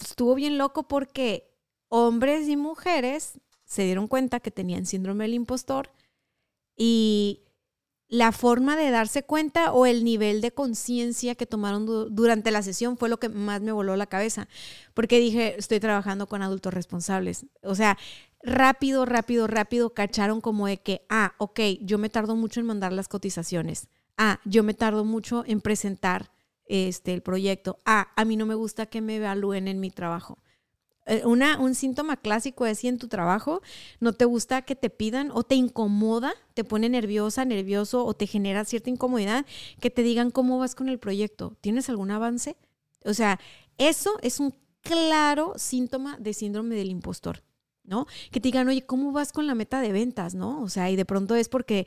estuvo 0.00 0.34
bien 0.34 0.58
loco 0.58 0.88
porque 0.88 1.54
hombres 1.88 2.48
y 2.48 2.56
mujeres 2.56 3.40
se 3.64 3.82
dieron 3.82 4.08
cuenta 4.08 4.40
que 4.40 4.50
tenían 4.50 4.86
síndrome 4.86 5.24
del 5.24 5.34
impostor 5.34 5.90
y 6.76 7.47
la 8.08 8.32
forma 8.32 8.76
de 8.76 8.90
darse 8.90 9.22
cuenta 9.22 9.72
o 9.72 9.84
el 9.84 10.02
nivel 10.02 10.40
de 10.40 10.52
conciencia 10.52 11.34
que 11.34 11.46
tomaron 11.46 11.86
durante 12.14 12.50
la 12.50 12.62
sesión 12.62 12.96
fue 12.96 13.10
lo 13.10 13.18
que 13.18 13.28
más 13.28 13.60
me 13.60 13.72
voló 13.72 13.96
la 13.96 14.06
cabeza, 14.06 14.48
porque 14.94 15.18
dije, 15.18 15.56
estoy 15.58 15.78
trabajando 15.78 16.26
con 16.26 16.42
adultos 16.42 16.72
responsables. 16.72 17.46
O 17.62 17.74
sea, 17.74 17.98
rápido, 18.42 19.04
rápido, 19.04 19.46
rápido 19.46 19.90
cacharon 19.90 20.40
como 20.40 20.66
de 20.66 20.78
que, 20.78 21.02
ah, 21.10 21.34
ok, 21.36 21.60
yo 21.82 21.98
me 21.98 22.08
tardo 22.08 22.34
mucho 22.34 22.60
en 22.60 22.66
mandar 22.66 22.92
las 22.92 23.08
cotizaciones. 23.08 23.88
Ah, 24.16 24.40
yo 24.44 24.62
me 24.62 24.74
tardo 24.74 25.04
mucho 25.04 25.44
en 25.46 25.60
presentar 25.60 26.30
este, 26.66 27.12
el 27.12 27.22
proyecto. 27.22 27.78
Ah, 27.84 28.08
a 28.16 28.24
mí 28.24 28.36
no 28.36 28.46
me 28.46 28.54
gusta 28.54 28.86
que 28.86 29.02
me 29.02 29.16
evalúen 29.16 29.68
en 29.68 29.80
mi 29.80 29.90
trabajo. 29.90 30.38
Eh, 31.08 31.22
una, 31.24 31.58
un 31.58 31.74
síntoma 31.74 32.18
clásico 32.18 32.66
es 32.66 32.80
si 32.80 32.88
en 32.88 32.98
tu 32.98 33.08
trabajo 33.08 33.62
no 33.98 34.12
te 34.12 34.26
gusta 34.26 34.62
que 34.62 34.76
te 34.76 34.90
pidan 34.90 35.30
o 35.32 35.42
te 35.42 35.54
incomoda, 35.54 36.34
te 36.52 36.64
pone 36.64 36.88
nerviosa, 36.90 37.46
nervioso 37.46 38.04
o 38.04 38.12
te 38.14 38.26
genera 38.26 38.64
cierta 38.66 38.90
incomodidad, 38.90 39.46
que 39.80 39.90
te 39.90 40.02
digan 40.02 40.30
cómo 40.30 40.58
vas 40.58 40.74
con 40.74 40.90
el 40.90 40.98
proyecto. 40.98 41.56
¿Tienes 41.62 41.88
algún 41.88 42.10
avance? 42.10 42.56
O 43.04 43.14
sea, 43.14 43.40
eso 43.78 44.18
es 44.20 44.38
un 44.38 44.54
claro 44.82 45.54
síntoma 45.56 46.18
de 46.18 46.34
síndrome 46.34 46.74
del 46.74 46.90
impostor, 46.90 47.42
¿no? 47.84 48.06
Que 48.30 48.40
te 48.40 48.48
digan, 48.48 48.68
oye, 48.68 48.82
¿cómo 48.82 49.12
vas 49.12 49.32
con 49.32 49.46
la 49.46 49.54
meta 49.54 49.80
de 49.80 49.92
ventas, 49.92 50.34
no? 50.34 50.60
O 50.62 50.68
sea, 50.68 50.90
y 50.90 50.96
de 50.96 51.06
pronto 51.06 51.34
es 51.36 51.48
porque 51.48 51.86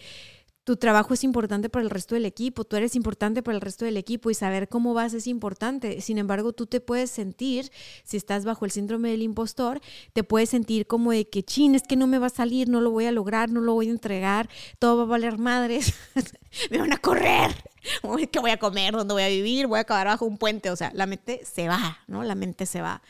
tu 0.64 0.78
trabajo 0.78 1.14
es 1.14 1.24
importante 1.24 1.70
para 1.70 1.84
el 1.84 1.90
resto 1.90 2.16
del 2.16 2.26
equipo, 2.26 2.64
tú 2.64 2.76
eres 2.76 2.96
importante 2.96 3.42
para 3.42 3.56
el 3.56 3.62
resto 3.62 3.86
del 3.86 3.98
equipo 3.98 4.30
y 4.30 4.36
saber 4.36 4.70
cómo 4.70 4.94
vas 4.94 5.14
es 5.14 5.28
importante. 5.28 6.02
Sin 6.02 6.18
embargo, 6.18 6.54
tú 6.54 6.68
te 6.68 6.80
puedes 6.80 7.10
sentir, 7.10 7.72
si 8.04 8.18
estás 8.18 8.46
bajo 8.46 8.66
el 8.66 8.72
síndrome 8.72 9.10
del 9.10 9.24
impostor, 9.24 9.82
te 10.14 10.24
puedes 10.24 10.50
sentir 10.50 10.86
como 10.86 11.12
de 11.12 11.28
que, 11.28 11.44
chin, 11.44 11.74
es 11.76 11.84
que 11.84 11.96
no 11.96 12.08
me 12.08 12.20
va 12.20 12.28
a 12.28 12.30
salir, 12.30 12.70
no 12.70 12.82
lo 12.82 12.92
voy 12.92 13.06
a 13.06 13.12
lograr, 13.12 13.50
no 13.50 13.62
lo 13.62 13.74
voy 13.74 13.88
a 13.88 13.92
entregar, 13.92 14.50
todo 14.78 14.98
va 14.98 15.04
a 15.04 15.08
valer 15.08 15.38
madres, 15.38 15.94
me 16.70 16.78
van 16.78 16.94
a 16.94 16.98
correr, 16.98 17.52
¿qué 18.32 18.40
voy 18.40 18.52
a 18.52 18.58
comer? 18.58 18.94
¿Dónde 18.94 19.14
voy 19.14 19.24
a 19.24 19.30
vivir? 19.30 19.68
Voy 19.68 19.78
a 19.78 19.82
acabar 19.82 20.08
bajo 20.08 20.26
un 20.26 20.38
puente. 20.38 20.70
O 20.70 20.76
sea, 20.76 20.92
la 20.94 21.06
mente 21.06 21.42
se 21.46 21.68
va, 21.68 22.00
¿no? 22.08 22.24
La 22.24 22.36
mente 22.36 22.66
se 22.66 22.82
va. 22.82 23.02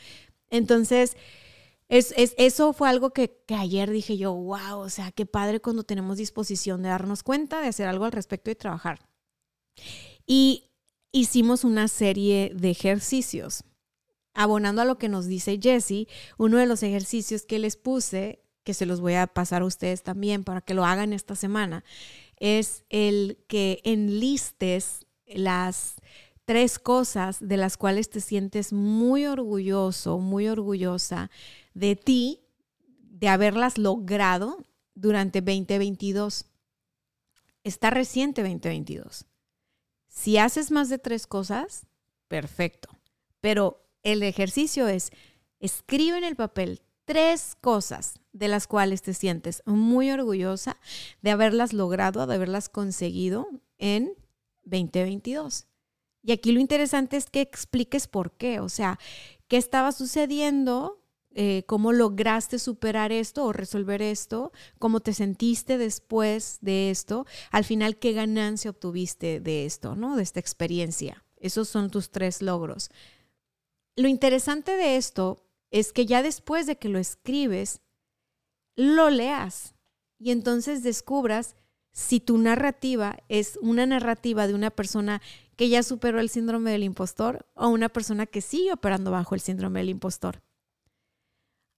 Entonces, 0.50 1.16
es, 1.92 2.14
eso 2.38 2.72
fue 2.72 2.88
algo 2.88 3.10
que, 3.10 3.44
ayer 3.48 3.90
dije 3.90 4.16
yo, 4.16 4.32
wow, 4.32 4.78
o 4.78 4.88
sea, 4.88 5.12
qué 5.12 5.26
padre 5.26 5.60
cuando 5.60 5.82
tenemos 5.82 6.16
disposición 6.16 6.82
de 6.82 6.88
darnos 6.88 7.22
cuenta, 7.22 7.60
de 7.60 7.68
hacer 7.68 7.86
algo 7.86 8.06
al 8.06 8.12
respecto 8.12 8.50
y 8.50 8.54
trabajar. 8.54 9.06
Y 10.26 10.70
hicimos 11.12 11.64
una 11.64 11.88
serie 11.88 12.50
de 12.54 12.70
ejercicios. 12.70 13.64
Abonando 14.32 14.80
a 14.80 14.86
lo 14.86 14.96
que 14.96 15.10
nos 15.10 15.26
dice 15.26 15.60
Jesse, 15.62 16.08
uno 16.38 16.56
de 16.56 16.64
los 16.64 16.82
ejercicios 16.82 17.42
que 17.42 17.58
les 17.58 17.76
puse, 17.76 18.42
que 18.64 18.72
se 18.72 18.86
los 18.86 19.02
voy 19.02 19.14
a 19.14 19.26
pasar 19.26 19.60
a 19.60 19.66
ustedes 19.66 20.02
también 20.02 20.44
para 20.44 20.62
que 20.62 20.72
lo 20.72 20.86
hagan 20.86 21.12
esta 21.12 21.34
semana, 21.34 21.84
es 22.38 22.84
el 22.88 23.44
que 23.48 23.82
enlistes 23.84 25.04
las 25.26 25.96
tres 26.46 26.78
cosas 26.78 27.36
de 27.46 27.58
las 27.58 27.76
cuales 27.76 28.08
te 28.08 28.20
sientes 28.20 28.72
muy 28.72 29.26
orgulloso, 29.26 30.18
muy 30.18 30.48
orgullosa 30.48 31.30
de 31.74 31.96
ti, 31.96 32.40
de 32.98 33.28
haberlas 33.28 33.78
logrado 33.78 34.64
durante 34.94 35.40
2022. 35.40 36.46
Está 37.64 37.90
reciente 37.90 38.42
2022. 38.42 39.26
Si 40.08 40.38
haces 40.38 40.70
más 40.70 40.88
de 40.88 40.98
tres 40.98 41.26
cosas, 41.26 41.86
perfecto. 42.28 42.88
Pero 43.40 43.84
el 44.02 44.22
ejercicio 44.22 44.88
es, 44.88 45.10
escribe 45.60 46.18
en 46.18 46.24
el 46.24 46.36
papel 46.36 46.82
tres 47.04 47.56
cosas 47.60 48.14
de 48.32 48.48
las 48.48 48.66
cuales 48.66 49.02
te 49.02 49.14
sientes 49.14 49.62
muy 49.66 50.10
orgullosa 50.10 50.78
de 51.20 51.30
haberlas 51.30 51.72
logrado, 51.72 52.26
de 52.26 52.34
haberlas 52.34 52.68
conseguido 52.68 53.48
en 53.78 54.14
2022. 54.64 55.66
Y 56.22 56.32
aquí 56.32 56.52
lo 56.52 56.60
interesante 56.60 57.16
es 57.16 57.28
que 57.28 57.40
expliques 57.40 58.06
por 58.06 58.32
qué, 58.32 58.60
o 58.60 58.68
sea, 58.68 58.98
qué 59.48 59.56
estaba 59.56 59.92
sucediendo 59.92 61.01
eh, 61.34 61.64
cómo 61.66 61.92
lograste 61.92 62.58
superar 62.58 63.10
esto 63.10 63.44
o 63.44 63.52
resolver 63.52 64.02
esto, 64.02 64.52
cómo 64.78 65.00
te 65.00 65.14
sentiste 65.14 65.78
después 65.78 66.58
de 66.60 66.90
esto, 66.90 67.26
al 67.50 67.64
final 67.64 67.96
qué 67.96 68.12
ganancia 68.12 68.70
obtuviste 68.70 69.40
de 69.40 69.64
esto, 69.64 69.96
¿no? 69.96 70.16
De 70.16 70.22
esta 70.22 70.40
experiencia. 70.40 71.24
Esos 71.36 71.68
son 71.68 71.90
tus 71.90 72.10
tres 72.10 72.42
logros. 72.42 72.90
Lo 73.96 74.08
interesante 74.08 74.76
de 74.76 74.96
esto 74.96 75.46
es 75.70 75.92
que 75.92 76.04
ya 76.04 76.22
después 76.22 76.66
de 76.66 76.76
que 76.76 76.88
lo 76.88 76.98
escribes, 76.98 77.80
lo 78.76 79.08
leas 79.08 79.74
y 80.18 80.30
entonces 80.30 80.82
descubras 80.82 81.56
si 81.92 82.20
tu 82.20 82.38
narrativa 82.38 83.18
es 83.28 83.58
una 83.62 83.86
narrativa 83.86 84.46
de 84.46 84.54
una 84.54 84.70
persona 84.70 85.22
que 85.56 85.68
ya 85.68 85.82
superó 85.82 86.20
el 86.20 86.30
síndrome 86.30 86.70
del 86.70 86.84
impostor 86.84 87.46
o 87.54 87.68
una 87.68 87.88
persona 87.88 88.26
que 88.26 88.40
sigue 88.40 88.72
operando 88.72 89.10
bajo 89.10 89.34
el 89.34 89.40
síndrome 89.40 89.80
del 89.80 89.90
impostor 89.90 90.42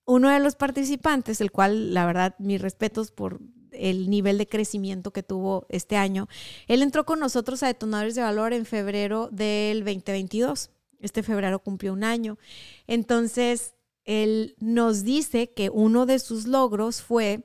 uno 0.04 0.30
de 0.30 0.40
los 0.40 0.56
participantes, 0.56 1.40
el 1.40 1.50
cual 1.50 1.94
la 1.94 2.06
verdad 2.06 2.34
mis 2.38 2.60
respetos 2.60 3.10
por 3.10 3.40
el 3.72 4.08
nivel 4.08 4.38
de 4.38 4.46
crecimiento 4.46 5.12
que 5.12 5.22
tuvo 5.22 5.66
este 5.68 5.96
año, 5.96 6.28
él 6.68 6.82
entró 6.82 7.04
con 7.04 7.20
nosotros 7.20 7.62
a 7.62 7.66
Detonadores 7.66 8.14
de 8.14 8.22
Valor 8.22 8.52
en 8.52 8.66
febrero 8.66 9.28
del 9.32 9.80
2022. 9.84 10.70
Este 11.00 11.22
febrero 11.22 11.58
cumplió 11.58 11.92
un 11.92 12.04
año. 12.04 12.38
Entonces, 12.86 13.74
él 14.04 14.54
nos 14.60 15.04
dice 15.04 15.50
que 15.50 15.70
uno 15.70 16.06
de 16.06 16.18
sus 16.18 16.46
logros 16.46 17.02
fue 17.02 17.42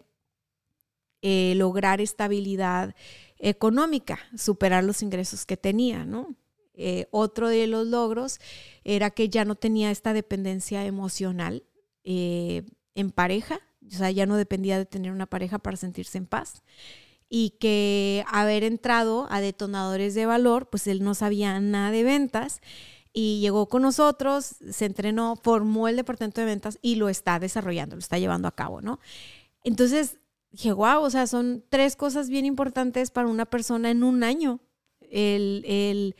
eh, 1.21 1.53
lograr 1.55 1.99
estabilidad 1.99 2.95
económica, 3.37 4.19
superar 4.37 4.83
los 4.83 5.01
ingresos 5.01 5.45
que 5.45 5.57
tenía, 5.57 6.05
¿no? 6.05 6.35
Eh, 6.81 7.07
otro 7.11 7.49
de 7.49 7.67
los 7.67 7.87
logros 7.87 8.39
era 8.85 9.09
que 9.09 9.27
ya 9.27 9.43
no 9.43 9.55
tenía 9.55 9.91
esta 9.91 10.13
dependencia 10.13 10.85
emocional 10.85 11.63
eh, 12.03 12.63
en 12.95 13.11
pareja, 13.11 13.59
o 13.87 13.91
sea, 13.91 14.11
ya 14.11 14.25
no 14.25 14.35
dependía 14.37 14.77
de 14.77 14.85
tener 14.85 15.11
una 15.11 15.25
pareja 15.25 15.59
para 15.59 15.77
sentirse 15.77 16.17
en 16.17 16.25
paz 16.25 16.63
y 17.29 17.51
que 17.59 18.25
haber 18.27 18.63
entrado 18.63 19.27
a 19.29 19.39
detonadores 19.39 20.15
de 20.15 20.25
valor, 20.25 20.69
pues 20.69 20.87
él 20.87 21.03
no 21.03 21.13
sabía 21.13 21.59
nada 21.59 21.91
de 21.91 22.03
ventas 22.03 22.61
y 23.13 23.39
llegó 23.39 23.67
con 23.67 23.83
nosotros, 23.83 24.55
se 24.71 24.85
entrenó, 24.85 25.35
formó 25.35 25.87
el 25.87 25.95
departamento 25.95 26.41
de 26.41 26.47
ventas 26.47 26.79
y 26.81 26.95
lo 26.95 27.09
está 27.09 27.39
desarrollando, 27.39 27.95
lo 27.95 27.99
está 27.99 28.17
llevando 28.17 28.47
a 28.47 28.55
cabo, 28.55 28.81
¿no? 28.81 28.99
Entonces 29.63 30.17
dije, 30.51 30.71
wow, 30.71 31.01
o 31.01 31.09
sea, 31.09 31.27
son 31.27 31.63
tres 31.69 31.95
cosas 31.95 32.29
bien 32.29 32.45
importantes 32.45 33.11
para 33.11 33.27
una 33.27 33.45
persona 33.45 33.91
en 33.91 34.03
un 34.03 34.23
año, 34.23 34.59
el, 35.01 35.63
el, 35.65 36.15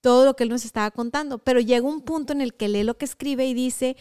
todo 0.00 0.24
lo 0.24 0.34
que 0.34 0.44
él 0.44 0.50
nos 0.50 0.64
estaba 0.64 0.90
contando, 0.90 1.38
pero 1.38 1.60
llega 1.60 1.86
un 1.86 2.02
punto 2.02 2.32
en 2.32 2.40
el 2.40 2.54
que 2.54 2.68
lee 2.68 2.84
lo 2.84 2.96
que 2.96 3.04
escribe 3.04 3.46
y 3.46 3.54
dice, 3.54 3.96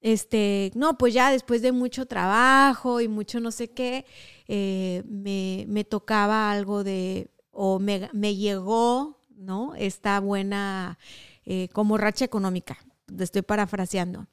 este, 0.00 0.70
no, 0.74 0.96
pues 0.96 1.12
ya 1.14 1.30
después 1.30 1.62
de 1.62 1.72
mucho 1.72 2.06
trabajo 2.06 3.00
y 3.00 3.08
mucho 3.08 3.40
no 3.40 3.50
sé 3.50 3.70
qué, 3.70 4.06
eh, 4.46 5.02
me, 5.06 5.84
tocaba 5.84 6.50
algo 6.50 6.84
de, 6.84 7.30
o 7.50 7.78
me, 7.78 8.36
llegó, 8.36 9.24
¿no? 9.30 9.74
Esta 9.74 10.20
buena, 10.20 10.98
eh, 11.44 11.68
como 11.72 11.98
racha 11.98 12.24
económica, 12.24 12.78
estoy 13.18 13.42
parafraseando. 13.42 14.26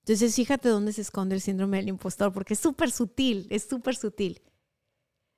Entonces, 0.00 0.34
fíjate 0.34 0.68
dónde 0.68 0.92
se 0.92 1.02
esconde 1.02 1.36
el 1.36 1.40
síndrome 1.40 1.76
del 1.76 1.88
impostor, 1.88 2.32
porque 2.32 2.54
es 2.54 2.60
súper 2.60 2.90
sutil, 2.90 3.46
es 3.50 3.68
súper 3.68 3.94
sutil. 3.94 4.42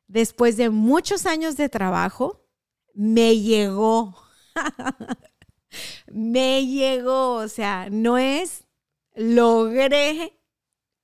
Después 0.07 0.57
de 0.57 0.71
muchos 0.71 1.27
años 1.27 1.57
de 1.57 1.69
trabajo, 1.69 2.47
me 2.95 3.39
llegó. 3.39 4.17
me 6.13 6.67
llegó, 6.67 7.35
o 7.35 7.49
sea, 7.49 7.89
no 7.91 8.17
es 8.17 8.64
logré 9.15 10.39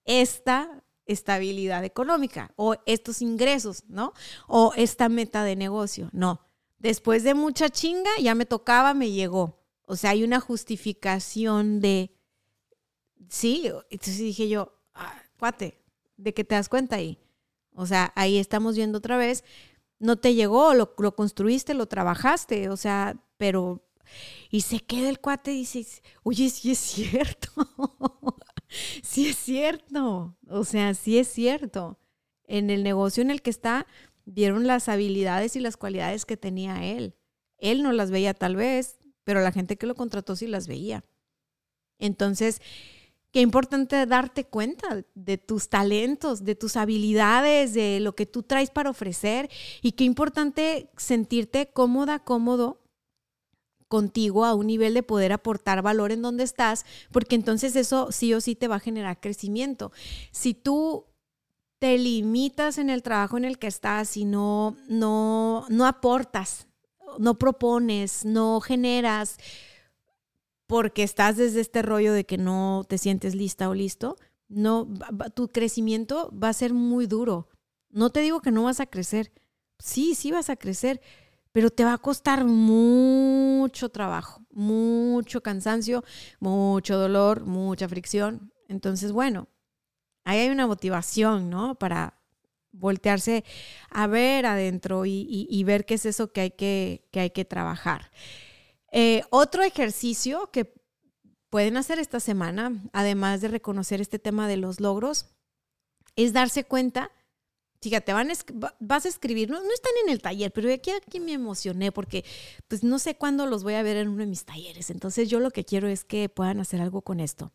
esta 0.05 0.83
estabilidad 1.07 1.85
económica 1.85 2.53
o 2.57 2.77
estos 2.87 3.23
ingresos, 3.23 3.85
¿no? 3.89 4.13
O 4.47 4.73
esta 4.77 5.09
meta 5.09 5.45
de 5.45 5.57
negocio. 5.57 6.09
No, 6.13 6.41
después 6.79 7.25
de 7.25 7.35
mucha 7.35 7.69
chinga 7.69 8.11
ya 8.21 8.35
me 8.35 8.47
tocaba, 8.47 8.95
me 8.95 9.11
llegó. 9.11 9.61
O 9.87 9.97
sea, 9.97 10.11
hay 10.11 10.23
una 10.23 10.41
justificación 10.41 11.81
de, 11.81 12.15
sí, 13.29 13.71
entonces 13.91 14.19
dije 14.19 14.49
yo, 14.49 14.73
ah, 14.95 15.21
cuate, 15.39 15.83
¿de 16.17 16.33
qué 16.33 16.45
te 16.45 16.55
das 16.55 16.69
cuenta 16.69 16.97
ahí? 16.97 17.19
O 17.75 17.87
sea, 17.87 18.13
ahí 18.15 18.39
estamos 18.39 18.77
viendo 18.77 18.99
otra 18.99 19.17
vez, 19.17 19.43
no 19.99 20.17
te 20.17 20.35
llegó, 20.35 20.75
lo, 20.75 20.95
lo 20.99 21.17
construiste, 21.17 21.75
lo 21.75 21.87
trabajaste, 21.87 22.69
o 22.69 22.77
sea, 22.77 23.17
pero 23.37 23.83
Y 24.51 24.63
se 24.63 24.81
queda 24.81 25.09
el 25.09 25.21
cuate 25.21 25.53
y 25.53 25.59
dice, 25.59 26.03
oye, 26.23 26.49
sí 26.51 26.73
es 26.73 26.79
cierto. 26.79 27.51
sí 29.03 29.29
es 29.29 29.37
cierto. 29.37 30.37
O 30.49 30.65
sea, 30.65 30.95
sí 30.95 31.19
es 31.19 31.29
cierto. 31.29 31.99
En 32.45 32.71
el 32.71 32.83
negocio 32.83 33.23
en 33.23 33.31
el 33.31 33.43
que 33.43 33.51
está, 33.51 33.87
vieron 34.25 34.67
las 34.67 34.89
habilidades 34.89 35.57
y 35.57 35.61
las 35.61 35.77
cualidades 35.77 36.25
que 36.25 36.37
tenía 36.37 36.85
él. 36.85 37.15
Él 37.59 37.83
no 37.83 37.93
las 37.93 38.11
veía 38.11 38.35
tal 38.35 38.57
vez, 38.57 38.99
pero 39.25 39.41
la 39.41 39.53
gente 39.53 39.77
que 39.77 39.87
lo 39.87 39.95
contrató 39.95 40.37
sí 40.37 40.47
las 40.47 40.67
veía. 40.67 41.05
Entonces, 41.99 42.61
qué 43.33 43.41
importante 43.41 44.07
darte 44.07 44.45
cuenta 44.45 45.05
de 45.15 45.39
tus 45.39 45.69
talentos, 45.69 46.45
de 46.45 46.55
tus 46.55 46.77
habilidades, 46.77 47.75
de 47.75 48.01
lo 48.01 48.15
que 48.15 48.27
tú 48.27 48.43
traes 48.43 48.71
para 48.71 48.91
ofrecer 48.91 49.51
y 49.83 49.93
qué 49.93 50.05
importante 50.05 50.91
sentirte 50.97 51.71
cómoda, 51.73 52.19
cómodo 52.21 52.80
contigo 53.91 54.45
a 54.45 54.55
un 54.55 54.69
nivel 54.69 54.95
de 54.95 55.03
poder 55.03 55.33
aportar 55.33 55.83
valor 55.83 56.13
en 56.13 56.23
donde 56.23 56.45
estás, 56.45 56.87
porque 57.11 57.35
entonces 57.35 57.75
eso 57.75 58.13
sí 58.13 58.33
o 58.33 58.41
sí 58.41 58.55
te 58.55 58.69
va 58.69 58.77
a 58.77 58.81
generar 58.81 59.21
crecimiento. 59.21 59.91
Si 60.31 60.55
tú 60.55 61.07
te 61.81 61.99
limitas 61.99 62.79
en 62.79 62.89
el 62.89 63.03
trabajo 63.03 63.37
en 63.37 63.45
el 63.45 63.59
que 63.59 63.67
estás 63.67 64.17
y 64.17 64.25
no, 64.25 64.77
no, 64.87 65.67
no 65.69 65.87
aportas, 65.87 66.69
no 67.19 67.37
propones, 67.37 68.25
no 68.25 68.61
generas, 68.61 69.39
porque 70.69 71.03
estás 71.03 71.37
desde 71.37 71.61
este 71.61 71.83
rollo 71.83 72.13
de 72.13 72.25
que 72.25 72.39
no 72.39 72.85
te 72.89 72.97
sientes 72.97 73.35
lista 73.35 73.69
o 73.69 73.75
listo, 73.75 74.17
no, 74.49 74.87
tu 75.35 75.49
crecimiento 75.49 76.33
va 76.33 76.51
a 76.51 76.53
ser 76.53 76.75
muy 76.75 77.09
duro. 77.09 77.49
No 77.89 78.11
te 78.11 78.21
digo 78.21 78.41
que 78.41 78.53
no 78.53 78.63
vas 78.63 78.79
a 78.79 78.87
crecer. 78.87 79.33
Sí, 79.81 80.15
sí 80.15 80.31
vas 80.31 80.49
a 80.49 80.55
crecer, 80.55 81.01
pero 81.53 81.71
te 81.71 81.85
va 81.85 81.95
a 81.95 81.99
costar 81.99 82.45
mucho 82.45 83.89
trabajo, 83.89 84.45
mucho 84.51 85.43
cansancio, 85.43 86.05
mucho 86.39 86.97
dolor, 86.99 87.45
mucha 87.45 87.89
fricción. 87.89 88.53
Entonces, 88.69 89.13
bueno, 89.13 89.49
ahí 90.25 90.41
hay 90.41 90.51
una 90.51 90.67
motivación, 90.67 91.51
¿no? 91.51 91.75
Para 91.75 92.15
voltearse 92.73 93.45
a 93.91 94.07
ver 94.07 94.47
adentro 94.47 95.05
y, 95.07 95.63
ver 95.65 95.85
qué 95.85 95.95
es 95.95 96.07
eso 96.07 96.33
que 96.33 96.41
hay 96.41 96.51
que, 96.53 97.09
que, 97.11 97.21
hay 97.21 97.31
que 97.31 97.45
trabajar. 97.45 98.11
Eh, 98.93 99.23
otro 99.31 99.63
ejercicio 99.63 100.51
que 100.53 100.73
pueden 101.49 101.77
hacer 101.77 101.99
esta 101.99 102.21
semana, 102.21 102.73
además 102.93 103.41
de 103.41 103.49
reconocer 103.49 104.01
este 104.01 104.21
tema 104.21 104.47
de 104.47 104.57
los 104.57 104.79
logros, 104.79 105.27
es 106.15 106.33
darse 106.33 106.65
cuenta 106.65 107.11
Fíjate, 107.81 108.13
vas 108.79 109.07
a 109.07 109.09
escribir, 109.09 109.49
no, 109.51 109.57
están 109.59 109.93
en 110.05 110.13
el 110.13 110.21
taller, 110.21 110.53
pero 110.53 110.73
aquí, 110.73 110.91
aquí 110.91 111.19
me 111.19 111.33
emocioné 111.33 111.93
porque 111.93 112.25
pues 112.69 112.85
no 112.85 112.99
sé 112.99 113.15
cuándo 113.15 113.47
los 113.47 113.63
voy 113.63 113.75
a 113.75 113.83
ver 113.83 113.97
en 113.97 114.09
uno 114.09 114.19
de 114.19 114.27
mis 114.27 114.45
talleres. 114.45 114.91
Entonces 114.91 115.31
yo 115.31 115.41
lo 115.41 115.51
que 115.51 115.65
quiero 115.65 115.89
es 115.89 116.05
que 116.05 116.29
puedan 116.29 116.61
hacer 116.61 116.83
algo 116.83 117.01
con 117.01 117.21
esto. 117.21 117.53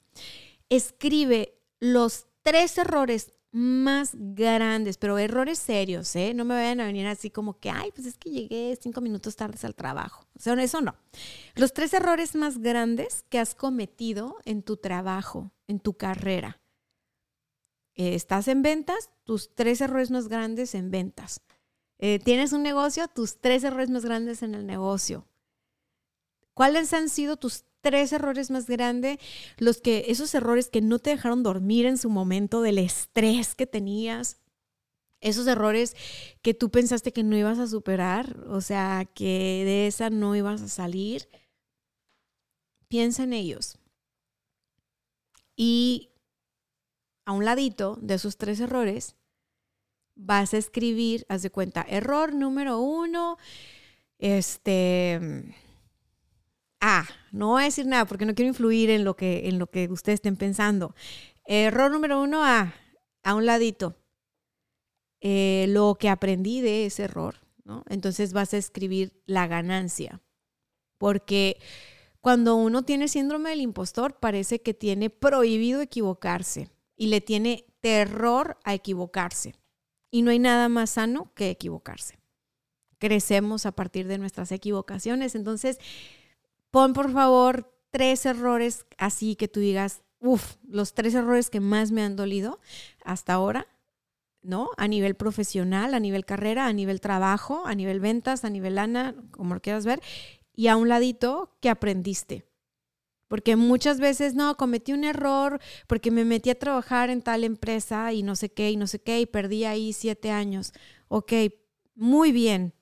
Escribe 0.69 1.59
los 1.79 2.25
tres 2.41 2.77
errores 2.79 3.31
más 3.51 4.11
grandes, 4.13 4.97
pero 4.97 5.17
errores 5.17 5.59
serios, 5.59 6.13
¿eh? 6.17 6.33
No 6.33 6.43
me 6.43 6.55
vayan 6.55 6.81
a 6.81 6.85
venir 6.87 7.07
así 7.07 7.29
como 7.29 7.57
que, 7.57 7.69
ay, 7.69 7.91
pues 7.95 8.05
es 8.05 8.17
que 8.17 8.29
llegué 8.29 8.77
cinco 8.81 8.99
minutos 8.99 9.37
tardes 9.37 9.63
al 9.63 9.75
trabajo. 9.75 10.27
O 10.35 10.41
sea, 10.41 10.61
eso 10.61 10.81
no. 10.81 10.95
Los 11.55 11.71
tres 11.71 11.93
errores 11.93 12.35
más 12.35 12.57
grandes 12.57 13.23
que 13.29 13.39
has 13.39 13.55
cometido 13.55 14.35
en 14.43 14.61
tu 14.61 14.75
trabajo, 14.75 15.51
en 15.67 15.79
tu 15.79 15.93
carrera. 15.93 16.59
Eh, 17.95 18.13
estás 18.15 18.47
en 18.47 18.61
ventas, 18.61 19.09
tus 19.23 19.55
tres 19.55 19.81
errores 19.81 20.11
más 20.11 20.27
grandes 20.27 20.75
en 20.75 20.91
ventas. 20.91 21.41
Eh, 21.97 22.19
tienes 22.19 22.51
un 22.51 22.61
negocio, 22.61 23.07
tus 23.07 23.39
tres 23.39 23.63
errores 23.63 23.89
más 23.89 24.03
grandes 24.03 24.43
en 24.43 24.53
el 24.53 24.65
negocio. 24.65 25.25
¿Cuáles 26.53 26.93
han 26.93 27.09
sido 27.09 27.37
tus 27.37 27.63
tres 27.81 28.11
errores 28.11 28.51
más 28.51 28.67
grandes? 28.67 29.17
Los 29.57 29.79
que, 29.79 30.05
esos 30.07 30.33
errores 30.35 30.69
que 30.69 30.81
no 30.81 30.99
te 30.99 31.11
dejaron 31.11 31.43
dormir 31.43 31.85
en 31.85 31.97
su 31.97 32.09
momento 32.09 32.61
del 32.61 32.79
estrés 32.79 33.55
que 33.55 33.65
tenías. 33.65 34.41
Esos 35.21 35.47
errores 35.47 35.95
que 36.41 36.53
tú 36.53 36.69
pensaste 36.69 37.13
que 37.13 37.23
no 37.23 37.37
ibas 37.37 37.59
a 37.59 37.67
superar, 37.67 38.45
o 38.49 38.61
sea, 38.61 39.05
que 39.05 39.63
de 39.65 39.87
esa 39.87 40.09
no 40.09 40.35
ibas 40.35 40.61
a 40.61 40.67
salir. 40.67 41.29
Piensa 42.89 43.23
en 43.23 43.33
ellos. 43.33 43.79
Y 45.55 46.11
a 47.25 47.31
un 47.31 47.43
ladito 47.43 47.97
de 48.01 48.15
esos 48.15 48.37
tres 48.37 48.59
errores, 48.59 49.15
vas 50.15 50.53
a 50.53 50.57
escribir, 50.57 51.25
haz 51.27 51.41
de 51.41 51.49
cuenta, 51.49 51.85
error 51.87 52.33
número 52.33 52.79
uno, 52.79 53.37
este, 54.17 55.53
ah, 56.79 57.05
no 57.31 57.49
voy 57.49 57.63
a 57.63 57.65
decir 57.65 57.85
nada 57.85 58.05
porque 58.05 58.25
no 58.25 58.33
quiero 58.33 58.49
influir 58.49 58.89
en 58.89 59.03
lo 59.03 59.15
que, 59.15 59.49
en 59.49 59.59
lo 59.59 59.67
que 59.67 59.87
ustedes 59.89 60.17
estén 60.17 60.37
pensando. 60.37 60.95
Error 61.45 61.91
número 61.91 62.21
uno, 62.21 62.43
ah, 62.43 62.73
a 63.23 63.35
un 63.35 63.45
ladito, 63.45 63.95
eh, 65.19 65.65
lo 65.69 65.95
que 65.99 66.09
aprendí 66.09 66.61
de 66.61 66.85
ese 66.85 67.03
error, 67.03 67.35
¿no? 67.63 67.83
Entonces 67.89 68.33
vas 68.33 68.53
a 68.53 68.57
escribir 68.57 69.21
la 69.25 69.47
ganancia, 69.47 70.21
porque 70.97 71.57
cuando 72.21 72.55
uno 72.55 72.83
tiene 72.83 73.07
síndrome 73.07 73.49
del 73.49 73.61
impostor 73.61 74.19
parece 74.19 74.61
que 74.61 74.73
tiene 74.73 75.09
prohibido 75.09 75.81
equivocarse 75.81 76.69
y 76.95 77.07
le 77.07 77.21
tiene 77.21 77.65
terror 77.81 78.57
a 78.63 78.73
equivocarse. 78.73 79.55
Y 80.11 80.21
no 80.21 80.31
hay 80.31 80.39
nada 80.39 80.69
más 80.69 80.91
sano 80.91 81.31
que 81.35 81.49
equivocarse. 81.49 82.19
Crecemos 82.99 83.65
a 83.65 83.73
partir 83.73 84.07
de 84.07 84.17
nuestras 84.17 84.51
equivocaciones. 84.51 85.35
Entonces, 85.35 85.79
pon 86.71 86.93
por 86.93 87.11
favor 87.11 87.73
tres 87.91 88.25
errores 88.25 88.85
así 88.97 89.35
que 89.35 89.47
tú 89.47 89.59
digas, 89.59 90.03
uff, 90.19 90.55
los 90.67 90.93
tres 90.93 91.13
errores 91.15 91.49
que 91.49 91.59
más 91.59 91.91
me 91.91 92.01
han 92.01 92.15
dolido 92.15 92.59
hasta 93.03 93.33
ahora, 93.33 93.67
¿no? 94.41 94.69
A 94.77 94.87
nivel 94.87 95.15
profesional, 95.15 95.93
a 95.93 95.99
nivel 95.99 96.25
carrera, 96.25 96.67
a 96.67 96.73
nivel 96.73 97.01
trabajo, 97.01 97.63
a 97.65 97.75
nivel 97.75 97.99
ventas, 97.99 98.45
a 98.45 98.49
nivel 98.49 98.75
lana, 98.75 99.15
como 99.31 99.55
lo 99.55 99.61
quieras 99.61 99.85
ver. 99.85 100.01
Y 100.53 100.67
a 100.67 100.77
un 100.77 100.87
ladito, 100.87 101.55
¿qué 101.61 101.69
aprendiste? 101.69 102.45
Porque 103.27 103.55
muchas 103.55 103.99
veces, 103.99 104.35
no, 104.35 104.55
cometí 104.55 104.93
un 104.93 105.03
error 105.03 105.59
porque 105.87 106.11
me 106.11 106.25
metí 106.25 106.49
a 106.49 106.59
trabajar 106.59 107.09
en 107.09 107.21
tal 107.21 107.43
empresa 107.43 108.13
y 108.13 108.21
no 108.23 108.35
sé 108.35 108.49
qué, 108.49 108.71
y 108.71 108.77
no 108.77 108.87
sé 108.87 108.99
qué, 108.99 109.19
y 109.19 109.25
perdí 109.25 109.65
ahí 109.65 109.93
siete 109.93 110.31
años. 110.31 110.73
Ok, 111.07 111.33
muy 111.95 112.31
bien, 112.31 112.73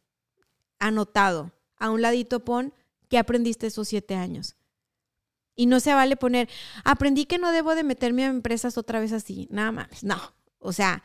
anotado. 0.80 1.54
A 1.78 1.90
un 1.90 2.02
ladito 2.02 2.44
pon, 2.44 2.74
¿qué 3.10 3.18
aprendiste 3.18 3.68
esos 3.68 3.88
siete 3.88 4.16
años? 4.16 4.56
Y 5.56 5.68
no 5.68 5.80
se 5.80 5.94
vale 5.94 6.18
poner, 6.18 6.50
aprendí 6.84 7.26
que 7.26 7.38
no 7.38 7.52
debo 7.52 7.76
de 7.76 7.84
meterme 7.84 8.26
a 8.26 8.30
empresas 8.30 8.78
otra 8.78 9.00
vez 9.00 9.14
así, 9.14 9.48
nada 9.52 9.72
más. 9.72 10.04
No, 10.04 10.18
o 10.60 10.74
sea, 10.74 11.04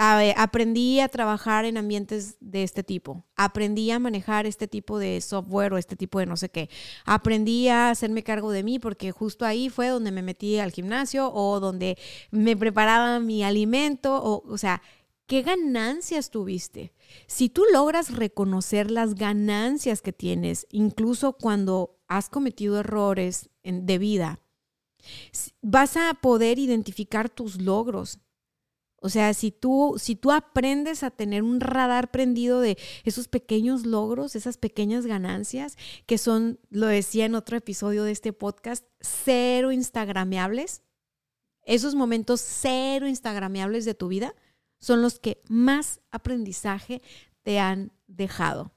aprendí 0.00 1.00
a 1.00 1.08
trabajar 1.08 1.66
en 1.66 1.76
ambientes 1.76 2.38
de 2.40 2.62
este 2.62 2.82
tipo, 2.82 3.26
aprendí 3.36 3.90
a 3.90 3.98
manejar 3.98 4.46
este 4.46 4.66
tipo 4.66 4.98
de 4.98 5.20
software 5.20 5.74
o 5.74 5.78
este 5.78 5.94
tipo 5.94 6.18
de 6.18 6.26
no 6.26 6.38
sé 6.38 6.48
qué, 6.48 6.70
aprendí 7.04 7.68
a 7.68 7.90
hacerme 7.90 8.22
cargo 8.22 8.50
de 8.50 8.62
mí 8.62 8.78
porque 8.78 9.12
justo 9.12 9.44
ahí 9.44 9.68
fue 9.68 9.88
donde 9.88 10.10
me 10.10 10.22
metí 10.22 10.58
al 10.58 10.72
gimnasio 10.72 11.30
o 11.32 11.60
donde 11.60 11.98
me 12.30 12.56
preparaba 12.56 13.20
mi 13.20 13.44
alimento, 13.44 14.16
o, 14.16 14.42
o 14.50 14.56
sea, 14.56 14.80
¿qué 15.26 15.42
ganancias 15.42 16.30
tuviste? 16.30 16.94
Si 17.26 17.50
tú 17.50 17.64
logras 17.70 18.14
reconocer 18.16 18.90
las 18.90 19.14
ganancias 19.14 20.00
que 20.00 20.14
tienes, 20.14 20.66
incluso 20.70 21.34
cuando 21.34 21.98
has 22.08 22.30
cometido 22.30 22.80
errores 22.80 23.50
de 23.62 23.98
vida, 23.98 24.40
vas 25.60 25.98
a 25.98 26.14
poder 26.14 26.58
identificar 26.58 27.28
tus 27.28 27.60
logros 27.60 28.18
o 29.02 29.08
sea, 29.08 29.32
si 29.32 29.50
tú, 29.50 29.96
si 29.98 30.14
tú 30.14 30.30
aprendes 30.30 31.02
a 31.02 31.10
tener 31.10 31.42
un 31.42 31.60
radar 31.60 32.10
prendido 32.10 32.60
de 32.60 32.76
esos 33.02 33.28
pequeños 33.28 33.86
logros, 33.86 34.36
esas 34.36 34.58
pequeñas 34.58 35.06
ganancias, 35.06 35.78
que 36.04 36.18
son, 36.18 36.60
lo 36.68 36.86
decía 36.86 37.24
en 37.24 37.34
otro 37.34 37.56
episodio 37.56 38.04
de 38.04 38.12
este 38.12 38.34
podcast, 38.34 38.84
cero 39.00 39.72
instagrameables, 39.72 40.82
esos 41.62 41.94
momentos 41.94 42.42
cero 42.42 43.08
instagrameables 43.08 43.86
de 43.86 43.94
tu 43.94 44.08
vida 44.08 44.34
son 44.78 45.00
los 45.00 45.18
que 45.18 45.40
más 45.48 46.00
aprendizaje 46.10 47.00
te 47.42 47.58
han 47.58 47.92
dejado. 48.06 48.74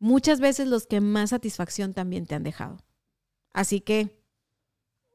Muchas 0.00 0.40
veces 0.40 0.66
los 0.66 0.88
que 0.88 1.00
más 1.00 1.30
satisfacción 1.30 1.94
también 1.94 2.26
te 2.26 2.34
han 2.34 2.42
dejado. 2.42 2.78
Así 3.52 3.80
que 3.80 4.20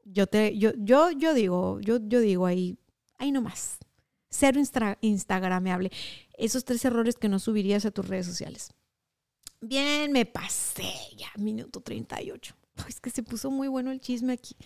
yo 0.04 0.26
te, 0.26 0.56
yo, 0.56 0.72
yo, 0.78 1.10
yo 1.10 1.34
digo, 1.34 1.80
yo, 1.80 1.98
yo 2.00 2.20
digo 2.20 2.46
ahí, 2.46 2.78
ahí 3.18 3.30
nomás 3.30 3.78
cero 4.32 4.60
instagrameable. 5.00 5.92
Esos 6.36 6.64
tres 6.64 6.84
errores 6.84 7.16
que 7.16 7.28
no 7.28 7.38
subirías 7.38 7.84
a 7.84 7.90
tus 7.92 8.08
redes 8.08 8.26
sociales. 8.26 8.72
Bien, 9.60 10.10
me 10.10 10.26
pasé 10.26 10.92
ya, 11.16 11.30
minuto 11.36 11.80
38. 11.80 12.56
Es 12.88 13.00
que 13.00 13.10
se 13.10 13.22
puso 13.22 13.50
muy 13.50 13.68
bueno 13.68 13.92
el 13.92 14.00
chisme 14.00 14.32
aquí. 14.32 14.56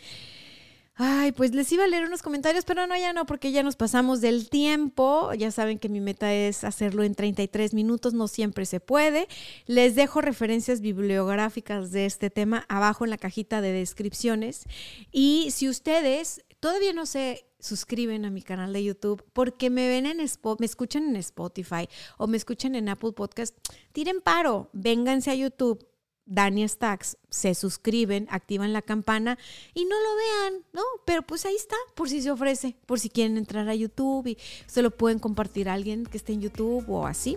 Ay, 0.99 1.33
pues 1.33 1.55
les 1.55 1.71
iba 1.73 1.85
a 1.85 1.87
leer 1.87 2.05
unos 2.07 2.23
comentarios, 2.23 2.65
pero 2.65 2.87
no, 2.87 2.97
ya 2.97 3.13
no, 3.13 3.27
porque 3.27 3.53
ya 3.53 3.63
nos 3.63 3.77
pasamos 3.77 4.23
del 4.23 4.49
tiempo. 4.49 5.31
Ya 5.35 5.51
saben 5.51 5.79
que 5.79 5.91
mi 5.91 6.01
meta 6.01 6.33
es 6.33 6.65
hacerlo 6.65 7.03
en 7.03 7.15
33 7.15 7.75
minutos, 7.75 8.15
no 8.15 8.29
siempre 8.29 8.65
se 8.65 8.81
puede. 8.81 9.29
Les 9.67 9.95
dejo 9.95 10.23
referencias 10.23 10.81
bibliográficas 10.81 11.91
de 11.91 12.07
este 12.07 12.31
tema 12.31 12.65
abajo 12.71 13.05
en 13.05 13.11
la 13.11 13.19
cajita 13.19 13.61
de 13.61 13.73
descripciones. 13.73 14.65
Y 15.13 15.51
si 15.51 15.69
ustedes 15.69 16.46
todavía 16.61 16.93
no 16.93 17.07
se 17.07 17.47
suscriben 17.59 18.25
a 18.25 18.31
mi 18.31 18.43
canal 18.43 18.73
de 18.73 18.85
YouTube 18.85 19.25
porque 19.33 19.71
me 19.71 19.89
ven 19.89 20.07
en 20.07 20.19
me 20.19 20.67
escuchan 20.67 21.09
en 21.09 21.17
Spotify 21.17 21.89
o 22.19 22.27
me 22.27 22.37
escuchan 22.37 22.75
en 22.75 22.89
Apple 22.89 23.13
Podcast, 23.13 23.57
tiren 23.93 24.21
paro, 24.21 24.71
vénganse 24.73 25.31
a 25.31 25.35
YouTube 25.35 25.87
Dani 26.27 26.69
Stacks, 26.69 27.17
se 27.37 27.55
suscriben, 27.55 28.27
activan 28.31 28.73
la 28.73 28.83
campana 28.83 29.39
y 29.75 29.85
no 29.85 29.95
lo 29.95 30.17
vean, 30.17 30.63
¿no? 30.73 30.83
Pero 31.05 31.23
pues 31.23 31.45
ahí 31.45 31.55
está, 31.55 31.77
por 31.95 32.09
si 32.09 32.23
se 32.23 32.31
ofrece, 32.31 32.77
por 32.87 32.99
si 32.99 33.11
quieren 33.11 33.37
entrar 33.37 33.69
a 33.69 33.75
YouTube 33.75 34.27
y 34.27 34.39
se 34.67 34.83
lo 34.83 34.91
pueden 34.91 35.19
compartir 35.19 35.69
a 35.69 35.75
alguien 35.75 36.07
que 36.07 36.17
esté 36.17 36.33
en 36.33 36.41
YouTube 36.41 36.89
o 36.89 37.07
así. 37.07 37.37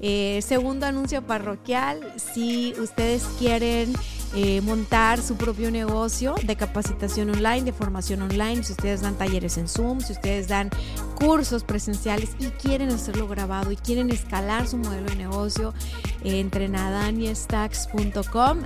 Eh, 0.00 0.40
segundo 0.42 0.86
anuncio 0.86 1.26
parroquial, 1.26 2.14
si 2.16 2.72
ustedes 2.78 3.24
quieren 3.38 3.92
eh, 4.34 4.60
montar 4.62 5.22
su 5.22 5.36
propio 5.36 5.70
negocio 5.70 6.34
de 6.44 6.56
capacitación 6.56 7.30
online, 7.30 7.62
de 7.62 7.72
formación 7.72 8.22
online, 8.22 8.64
si 8.64 8.72
ustedes 8.72 9.02
dan 9.02 9.16
talleres 9.16 9.58
en 9.58 9.68
Zoom, 9.68 10.00
si 10.00 10.12
ustedes 10.12 10.48
dan 10.48 10.70
cursos 11.14 11.64
presenciales 11.64 12.30
y 12.38 12.46
quieren 12.46 12.90
hacerlo 12.90 13.28
grabado 13.28 13.70
y 13.70 13.76
quieren 13.76 14.10
escalar 14.10 14.66
su 14.66 14.78
modelo 14.78 15.10
de 15.10 15.16
negocio, 15.16 15.74
eh, 16.24 16.40
entren 16.40 16.74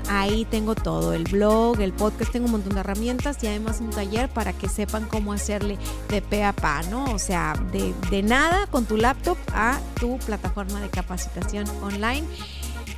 ahí 0.08 0.44
tengo 0.68 0.82
todo, 0.82 1.12
el 1.14 1.24
blog, 1.24 1.80
el 1.80 1.92
podcast, 1.92 2.30
tengo 2.30 2.46
un 2.46 2.52
montón 2.52 2.74
de 2.74 2.80
herramientas 2.80 3.42
y 3.42 3.46
además 3.46 3.80
un 3.80 3.90
taller 3.90 4.28
para 4.28 4.52
que 4.52 4.68
sepan 4.68 5.06
cómo 5.06 5.32
hacerle 5.32 5.78
de 6.10 6.20
pe 6.20 6.44
a 6.44 6.52
pa, 6.52 6.82
¿no? 6.90 7.04
O 7.14 7.18
sea, 7.18 7.54
de, 7.72 7.94
de 8.10 8.22
nada 8.22 8.66
con 8.66 8.84
tu 8.84 8.96
laptop 8.96 9.38
a 9.54 9.80
tu 9.98 10.18
plataforma 10.18 10.80
de 10.80 10.90
capacitación 10.90 11.66
online. 11.82 12.26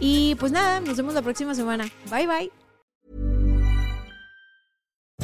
Y 0.00 0.34
pues 0.36 0.50
nada, 0.50 0.80
nos 0.80 0.96
vemos 0.96 1.14
la 1.14 1.22
próxima 1.22 1.54
semana. 1.54 1.88
Bye 2.10 2.26
bye. 2.26 2.59